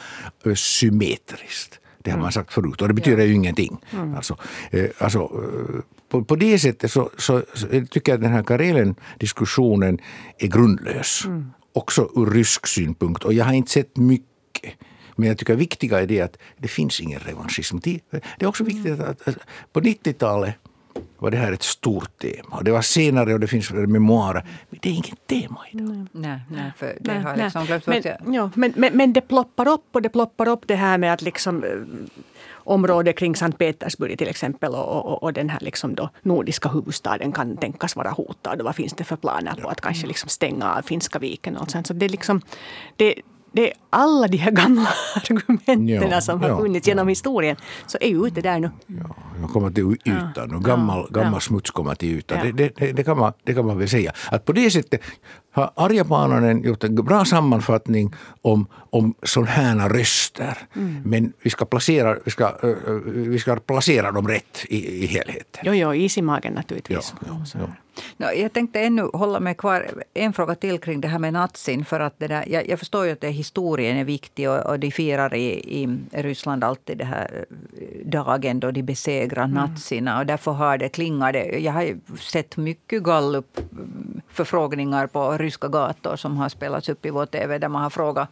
[0.55, 1.79] symmetriskt.
[2.03, 2.31] Det har man mm.
[2.31, 3.23] sagt förut och det betyder ja.
[3.23, 3.77] ju ingenting.
[3.91, 4.15] Mm.
[4.15, 4.37] Alltså,
[4.71, 8.43] eh, alltså, eh, på, på det sättet så, så, så tycker jag att den här
[8.43, 9.99] Karelen-diskussionen
[10.37, 11.25] är grundlös.
[11.25, 11.51] Mm.
[11.73, 13.23] Också ur rysk synpunkt.
[13.23, 14.29] Och jag har inte sett mycket
[15.15, 17.77] men jag tycker viktiga är det att det finns ingen revanschism.
[17.81, 18.01] Det
[18.39, 19.37] är också viktigt att, att
[19.71, 20.55] på 90-talet
[21.17, 22.61] var det här ett stort tema.
[22.61, 24.45] det var senare och det finns memoarer.
[24.69, 26.07] Men det är inget tema idag.
[26.11, 29.67] Nej, nej, för det nej, har liksom glömts men, ja, men, men, men det ploppar
[29.67, 31.69] upp och det ploppar upp det här med att liksom eh,
[32.69, 37.31] området kring Sankt Petersburg till exempel och, och, och, den här liksom då nordiska huvudstaden
[37.31, 38.59] kan tänkas vara hotad.
[38.59, 41.71] Och vad finns det för planer på att kanske liksom stänga av Finska viken och
[41.71, 41.87] sånt.
[41.87, 42.41] Så det, liksom,
[42.95, 43.15] det,
[43.51, 47.55] det är alla de här gamla argumenten ja, som har funnits ja, genom historien
[47.87, 48.69] så är ju ute där nu.
[48.87, 52.37] Ja, de kommer till ytan och gammal, gammal smuts kommer till ytan.
[52.43, 54.13] Det, det, det, kan man, det kan man väl säga.
[54.31, 55.01] Att på det sättet
[55.51, 60.57] har Arja Paananen gjort en bra sammanfattning om, om sådana här röster.
[60.75, 61.01] Mm.
[61.05, 62.57] Men vi ska, placera, vi, ska,
[63.05, 65.61] vi ska placera dem rätt i, i helheten.
[65.63, 67.13] Jo, jo, is i magen naturligtvis.
[67.27, 67.67] Ja, ja,
[68.17, 71.85] No, jag tänkte ännu hålla mig kvar en fråga till kring det här med Natsin.
[71.85, 74.79] För att det där, jag, jag förstår ju att det, historien är viktig och, och
[74.79, 77.45] de firar i, i Ryssland alltid den här
[78.05, 79.55] dagen då de besegrar mm.
[79.55, 80.19] nazierna.
[80.19, 81.35] Och därför har det klingat.
[81.59, 87.57] Jag har sett mycket gallup-förfrågningar på ryska gator som har spelats upp i vår tv
[87.57, 88.29] där man har frågat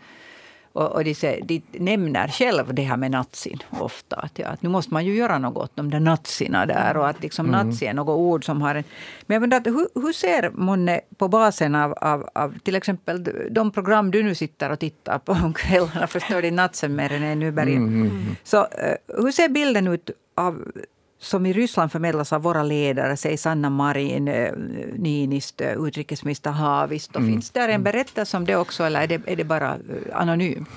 [0.78, 4.16] och, och de, säger, de nämner själv det här med nazin ofta.
[4.16, 6.98] Att, ja, att nu måste man ju göra något åt de där nazierna där.
[6.98, 7.68] Och att liksom mm.
[7.68, 8.84] nazi är något ord som har en...
[9.26, 13.72] Men jag undrar, hur, hur ser Monne på basen av, av, av till exempel de
[13.72, 17.76] program du nu sitter och tittar på om kvällarna, förstår din natsen än en Nyberg.
[17.76, 18.36] Mm, mm, mm.
[18.44, 20.72] Så uh, hur ser bilden ut av
[21.20, 24.52] som i Ryssland förmedlas av våra ledare, säg Sanna Marin, eh,
[24.96, 27.20] Niinistö, utrikesminister Haavisto.
[27.20, 27.32] Mm.
[27.32, 30.70] Finns där en berättelse om det också eller är det, är det bara eh, anonymt?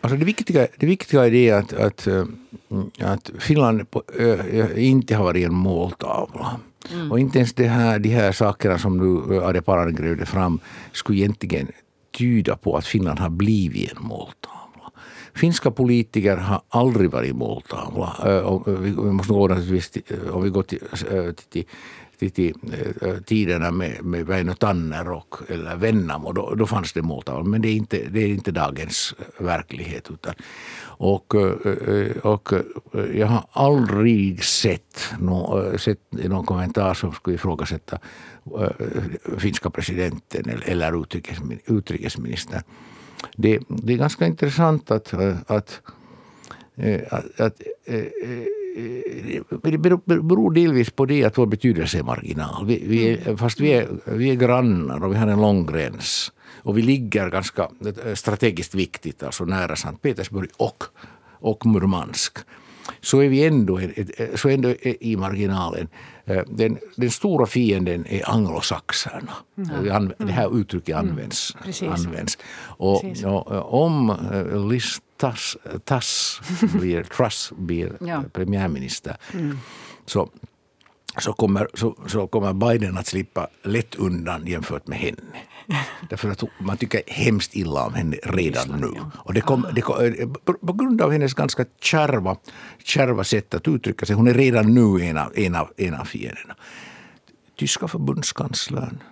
[0.00, 2.24] Alltså det, viktiga, det viktiga är det att, att, eh,
[3.00, 3.86] att Finland
[4.76, 6.60] inte har varit en måltavla.
[6.92, 7.12] Mm.
[7.12, 10.60] Och inte ens det här, de här sakerna som nu Arja Paranen grävde fram
[10.92, 11.68] skulle egentligen
[12.12, 14.61] tyda på att Finland har blivit en måltavla.
[15.34, 18.16] Finska politiker har aldrig varit måltavla.
[18.66, 19.44] Vi måste gå
[20.32, 20.80] om vi går till,
[21.50, 21.64] till,
[22.18, 22.54] till, till
[23.24, 27.44] tiderna med, med Väinö Tanner och, eller Vennamo, då, då fanns det måltavla.
[27.44, 30.10] Men det är inte, det är inte dagens verklighet.
[30.10, 30.34] Utan,
[30.82, 31.34] och,
[32.22, 32.52] och
[33.14, 37.98] jag har aldrig sett, no, sett någon kommentar som skulle ifrågasätta
[39.38, 41.04] finska presidenten eller
[41.66, 42.62] utrikesministern
[43.36, 45.14] det, det är ganska intressant att,
[45.46, 45.80] att,
[47.06, 47.62] att, att
[49.62, 52.66] det beror delvis på det att vår betydelse är marginal.
[52.66, 53.38] Vi, vi är, mm.
[53.38, 56.32] fast vi är, vi är grannar och vi har en lång gräns.
[56.64, 57.68] Och vi ligger ganska
[58.14, 60.84] strategiskt viktigt, alltså nära Sankt Petersburg och,
[61.40, 62.38] och Murmansk
[63.00, 63.80] så är vi ändå,
[64.34, 65.88] så ändå i marginalen.
[66.32, 69.32] Eh, den, den stora fienden är anglosaxerna.
[69.56, 70.12] Mm.
[70.18, 71.08] Det här uttrycket mm.
[71.08, 71.56] används.
[71.80, 71.92] Mm.
[71.92, 72.38] används.
[72.62, 78.24] Och, och, om eh, Liz Tass, Tass blir, Truss blir ja.
[78.32, 79.58] premiärminister mm.
[80.06, 80.28] så
[81.18, 85.22] så kommer, så, så kommer Biden att slippa lätt undan jämfört med henne.
[86.10, 88.90] Därför att man tycker hemskt illa om henne redan nu.
[89.16, 92.36] Och det kom, det kom, eh, på grund av hennes ganska kärva,
[92.84, 94.16] kärva sätt att uttrycka sig.
[94.16, 96.54] Hon är redan nu en av, en av, en av fienderna.
[97.56, 99.02] Tyska förbundskanslern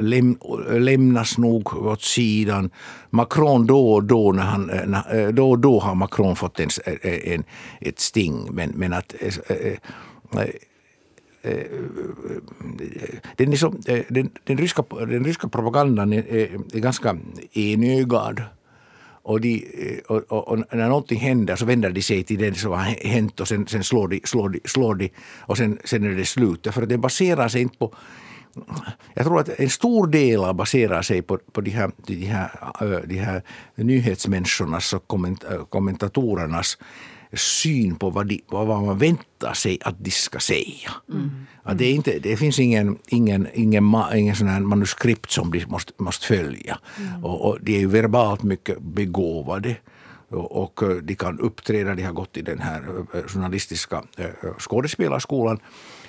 [0.00, 0.38] läm,
[0.70, 2.70] lämnas nog åt sidan.
[3.10, 4.70] Macron då och då, när han,
[5.34, 6.68] då, och då har Macron fått en,
[7.02, 7.44] en,
[7.80, 8.48] ett sting.
[8.50, 9.14] Men, men att
[11.44, 11.60] Eh, eh,
[12.80, 13.74] eh, den, är så,
[14.08, 16.24] den, den, ryska, den ryska propagandan är,
[16.74, 17.18] är ganska
[17.52, 18.42] enögad.
[19.24, 19.64] Och, de,
[20.08, 23.40] och, och, och, när någonting händer så vänder de sig till det som har hänt
[23.40, 26.66] och sen, sen slår, de, slår, de, slår de och sen, sen är det slut.
[26.70, 27.94] För att det baserar sig inte på
[29.14, 33.18] jag tror att en stor del baserar sig på, på de, här, de, här, de
[33.18, 33.42] här
[33.74, 35.08] nyhetsmänniskornas och
[35.68, 36.78] kommentatorernas
[37.36, 40.90] syn på vad, de, vad man väntar sig att de ska säga.
[41.08, 41.30] Mm.
[41.62, 45.92] Att det, är inte, det finns ingen, ingen, ingen, ingen sån manuskript som de måste,
[45.96, 46.78] måste följa.
[46.98, 47.24] Mm.
[47.24, 49.76] Och, och, de är ju verbalt mycket begåvade.
[50.28, 54.02] Och, och de kan uppträda, de har gått i den här journalistiska
[54.58, 55.58] skådespelarskolan.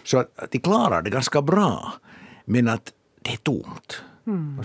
[0.03, 1.93] Så att de klarar det ganska bra.
[2.45, 4.03] Men att det är tomt.
[4.27, 4.61] Mm.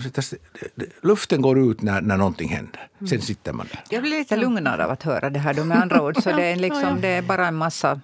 [1.01, 2.87] luften går ut när, när någonting händer.
[2.99, 3.21] Sen mm.
[3.21, 3.83] sitter man där.
[3.89, 6.23] Jag blir lite lugnare av att höra det här då med andra ord.
[6.23, 8.01] Så det är, liksom, det är bara en massa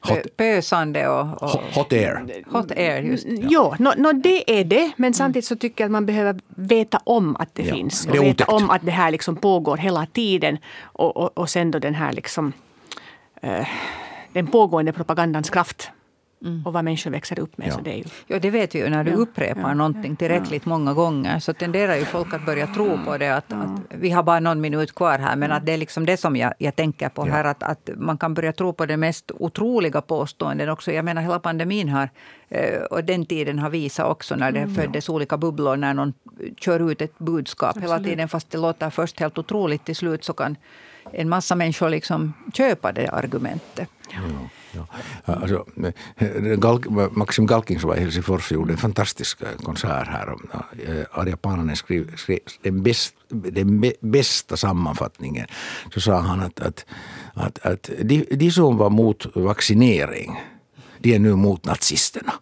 [0.00, 2.44] Hot, pösande och, och, Hot air.
[2.46, 3.26] Hot air, just.
[3.26, 4.92] Ja, ja no, no, det är det.
[4.96, 8.06] Men samtidigt så tycker jag att man behöver veta om att det ja, finns.
[8.06, 10.58] Och det veta om att det här liksom pågår hela tiden.
[10.82, 12.52] Och, och, och sen då den här liksom,
[13.44, 13.66] uh,
[14.32, 15.90] den pågående propagandans kraft
[16.44, 16.66] Mm.
[16.66, 17.68] och vad människor växer upp med.
[17.68, 17.72] Ja.
[17.72, 18.04] Så det, är ju...
[18.26, 19.16] ja, det vet vi ju när du ja.
[19.16, 19.74] upprepar ja.
[19.74, 20.68] någonting tillräckligt ja.
[20.68, 23.36] många gånger så tenderar ju folk att börja tro på det.
[23.36, 26.16] Att, att, vi har bara någon minut kvar här men att det är liksom det
[26.16, 27.44] som jag, jag tänker på här.
[27.44, 30.92] Att, att man kan börja tro på det mest otroliga påståenden också.
[30.92, 32.08] Jag menar hela pandemin har
[32.48, 34.74] eh, och den tiden har visat också när det mm.
[34.74, 36.12] föddes olika bubblor när någon
[36.56, 37.90] kör ut ett budskap Absolut.
[37.90, 40.56] hela tiden fast det låter först helt otroligt till slut så kan
[41.12, 43.88] en massa människor liksom köpa det argumentet.
[44.10, 44.20] Ja.
[44.72, 44.86] Ja.
[45.24, 45.66] Alltså,
[46.56, 50.34] Galk, Maxim Galkin som var i Helsingfors gjorde en fantastisk konsert här.
[51.12, 55.46] Arja Pananen skrev, skrev den, bäst, den bästa sammanfattningen.
[55.94, 56.86] Så sa han att, att,
[57.34, 60.40] att, att de, de som var mot vaccinering,
[60.98, 62.32] de är nu mot nazisterna.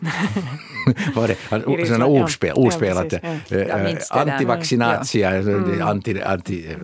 [1.14, 5.82] var det sådana ordspel, ordspel att ja, antivaccinatio, mm.
[5.82, 6.76] anti, anti,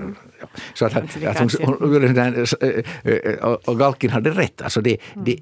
[0.74, 2.46] så att, att hon, hon,
[3.64, 4.62] och Galkin hade rätt.
[4.62, 5.24] Alltså det, mm.
[5.24, 5.38] det,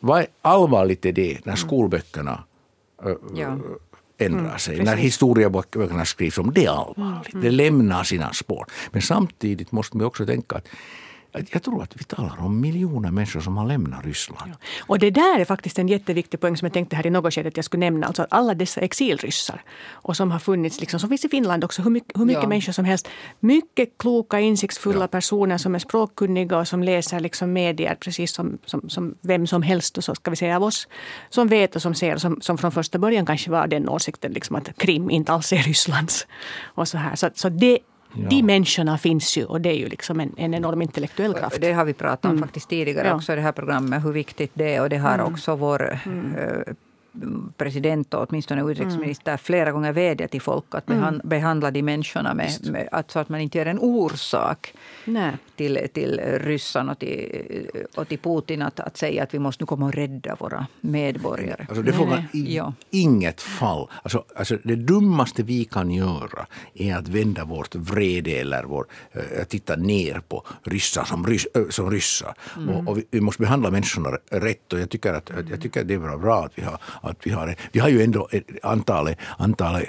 [0.00, 2.44] vad allvarligt är det när skolböckerna
[3.34, 3.58] ja.
[4.18, 4.74] ändrar mm, sig.
[4.74, 7.34] Mm, när historieböckerna skrivs om det är allvarligt.
[7.34, 7.44] Mm.
[7.44, 8.66] Det lämnar sina spår.
[8.90, 10.68] Men samtidigt måste vi också tänka att
[11.50, 14.50] jag tror att vi talar om miljoner människor som har lämnat Ryssland.
[14.50, 14.56] Ja.
[14.86, 17.48] Och det där är faktiskt en jätteviktig poäng som jag tänkte här i något skede
[17.48, 18.06] att jag skulle nämna.
[18.06, 19.62] Alltså alla dessa exilryssar
[19.92, 22.48] och som har funnits, liksom, som finns i Finland också, hur mycket, hur mycket ja.
[22.48, 23.08] människor som helst.
[23.40, 25.06] Mycket kloka, insiktsfulla ja.
[25.06, 29.62] personer som är språkkunniga och som läser liksom medier precis som, som, som vem som
[29.62, 30.88] helst och så ska vi säga av oss.
[31.30, 34.56] Som vet och som ser, som, som från första början kanske var den åsikten liksom
[34.56, 36.26] att Krim inte alls är Rysslands.
[36.62, 37.16] Och så här.
[37.16, 37.78] Så, så det
[38.16, 38.28] Ja.
[38.28, 41.60] De människorna finns ju och det är ju liksom en, en enorm intellektuell kraft.
[41.60, 42.42] Det har vi pratat om mm.
[42.42, 43.14] faktiskt tidigare ja.
[43.14, 44.82] också i det här programmet, hur viktigt det är.
[44.82, 45.32] Och det har mm.
[45.32, 46.36] också vår mm.
[47.56, 49.38] President och åtminstone utrikesminister mm.
[49.38, 51.20] flera gånger vädjat till folk att mm.
[51.24, 55.32] behandla de människorna med, med, att, så att man inte gör en orsak Nej.
[55.56, 59.66] till, till ryssarna och till, och till Putin att, att säga att vi måste nu
[59.66, 61.66] komma och rädda våra medborgare.
[61.68, 62.72] Alltså det får man i ja.
[62.90, 63.88] inget fall.
[64.02, 69.44] Alltså, alltså det dummaste vi kan göra är att vända vårt vrede eller vår, äh,
[69.44, 72.34] titta ner på ryssar som, rys, äh, som ryssar.
[72.56, 72.68] Mm.
[72.68, 74.72] Och, och vi, vi, måste behandla människorna rätt.
[74.72, 77.30] Och jag tycker att, jag tycker att det är bra att vi har att vi
[77.30, 78.28] har, vi har ju ändå
[78.62, 79.88] antalet, antalet,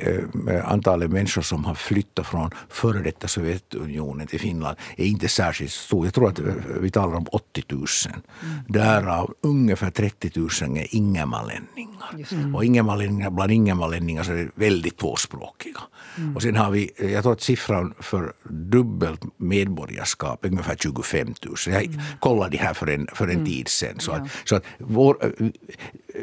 [0.65, 6.05] antalet människor som har flyttat från före detta Sovjetunionen till Finland är inte särskilt stort.
[6.05, 6.45] Jag tror att eh,
[6.81, 7.85] vi talar om 80 000.
[8.07, 8.57] Mm.
[8.67, 12.31] Därav ungefär 30 000 är ingermanlänningar.
[12.31, 12.55] Mm.
[12.55, 15.79] Och ingermanlänningar, bland ingermanlänningar så är det väldigt tvåspråkiga.
[16.17, 16.35] Mm.
[16.35, 21.55] Och sen har vi, jag tror att siffran för dubbelt medborgarskap är ungefär 25 000.
[21.67, 22.01] Jag mm.
[22.19, 23.99] kollade det här för en, för en tid sedan.
[23.99, 25.33] Så att, så att vår,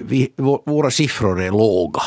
[0.00, 0.32] vi,
[0.82, 2.02] våra siffror är låga.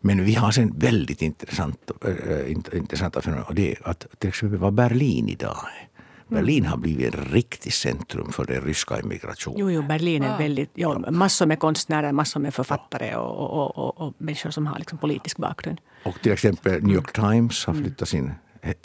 [0.00, 3.44] Men vi har sen väldigt intressant, äh, intressanta fenomen.
[3.44, 5.86] Och det är att till exempel vad Berlin idag är.
[6.34, 9.58] Berlin har blivit ett riktigt centrum för den ryska immigrationen.
[9.60, 14.00] Jo, jo Berlin är väldigt, ja, massor med konstnärer, massor med författare och, och, och,
[14.00, 15.80] och människor som har liksom politisk bakgrund.
[16.04, 18.32] Och till exempel New York Times har flyttat sin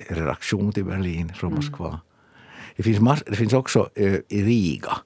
[0.09, 1.65] redaktion till Berlin från mm.
[1.65, 1.99] Moskva.
[2.75, 4.97] Det finns, mass, det finns också äh, i Riga.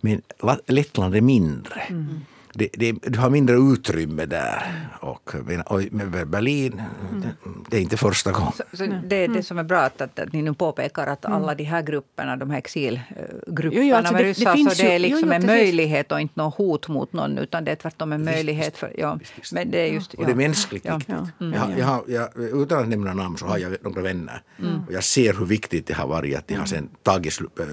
[0.00, 0.22] Men
[0.66, 1.80] Lettland är mindre.
[1.80, 2.20] Mm
[2.54, 4.88] det, det, du har mindre utrymme där.
[5.00, 5.34] Och,
[5.66, 5.80] och
[6.26, 7.22] Berlin, mm.
[7.70, 8.52] det är inte första gången.
[8.52, 11.24] Så, så det är det som är bra att, att, att ni nu påpekar att
[11.24, 14.76] alla de här grupperna, de här exilgrupperna Jo, jo, alltså med det- det ryssar, finns
[14.76, 17.64] så det är liksom jo, jo, en möjlighet och inte något hot mot någon, utan
[17.64, 18.76] det är tvärtom en möjlighet.
[18.78, 19.18] För, ja.
[19.52, 20.14] Men det är just...
[20.14, 20.96] Och det är mänskligt ja.
[20.96, 21.16] viktigt.
[21.38, 21.46] Ja.
[21.46, 24.42] Jag, har- jag, har- jag, utan att nämna namn så har jag några vänner.
[24.86, 27.66] Och jag ser hur viktigt det har varit att de har sen tagit slu, äh,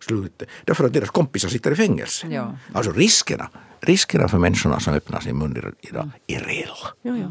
[0.00, 0.42] slut.
[0.64, 2.26] Därför att deras kompisar sitter i fängelse.
[2.30, 2.56] Ja.
[2.72, 3.50] Alltså riskerna,
[3.80, 6.88] riskerna för människorna som öppnar sin mun idag är reella.
[7.02, 7.30] Jo, jo.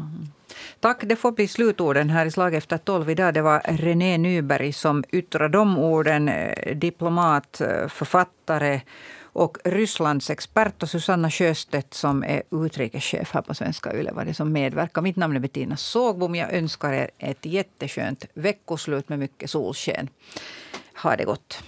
[0.80, 3.34] Tack, det får bli slutorden här i Slag efter tolv idag.
[3.34, 8.80] Det var René Nyberg som yttrade de orden, eh, diplomat, eh, författare
[9.32, 14.34] och Rysslands expert och Susanna Sjöstedt som är utrikeschef här på Svenska Yle var det
[14.34, 15.02] som medverkar.
[15.02, 16.34] Mitt namn är Bettina Sågbom.
[16.34, 20.08] Jag önskar er ett jätteskönt veckoslut med mycket solsken.
[21.02, 21.62] Ha det gott.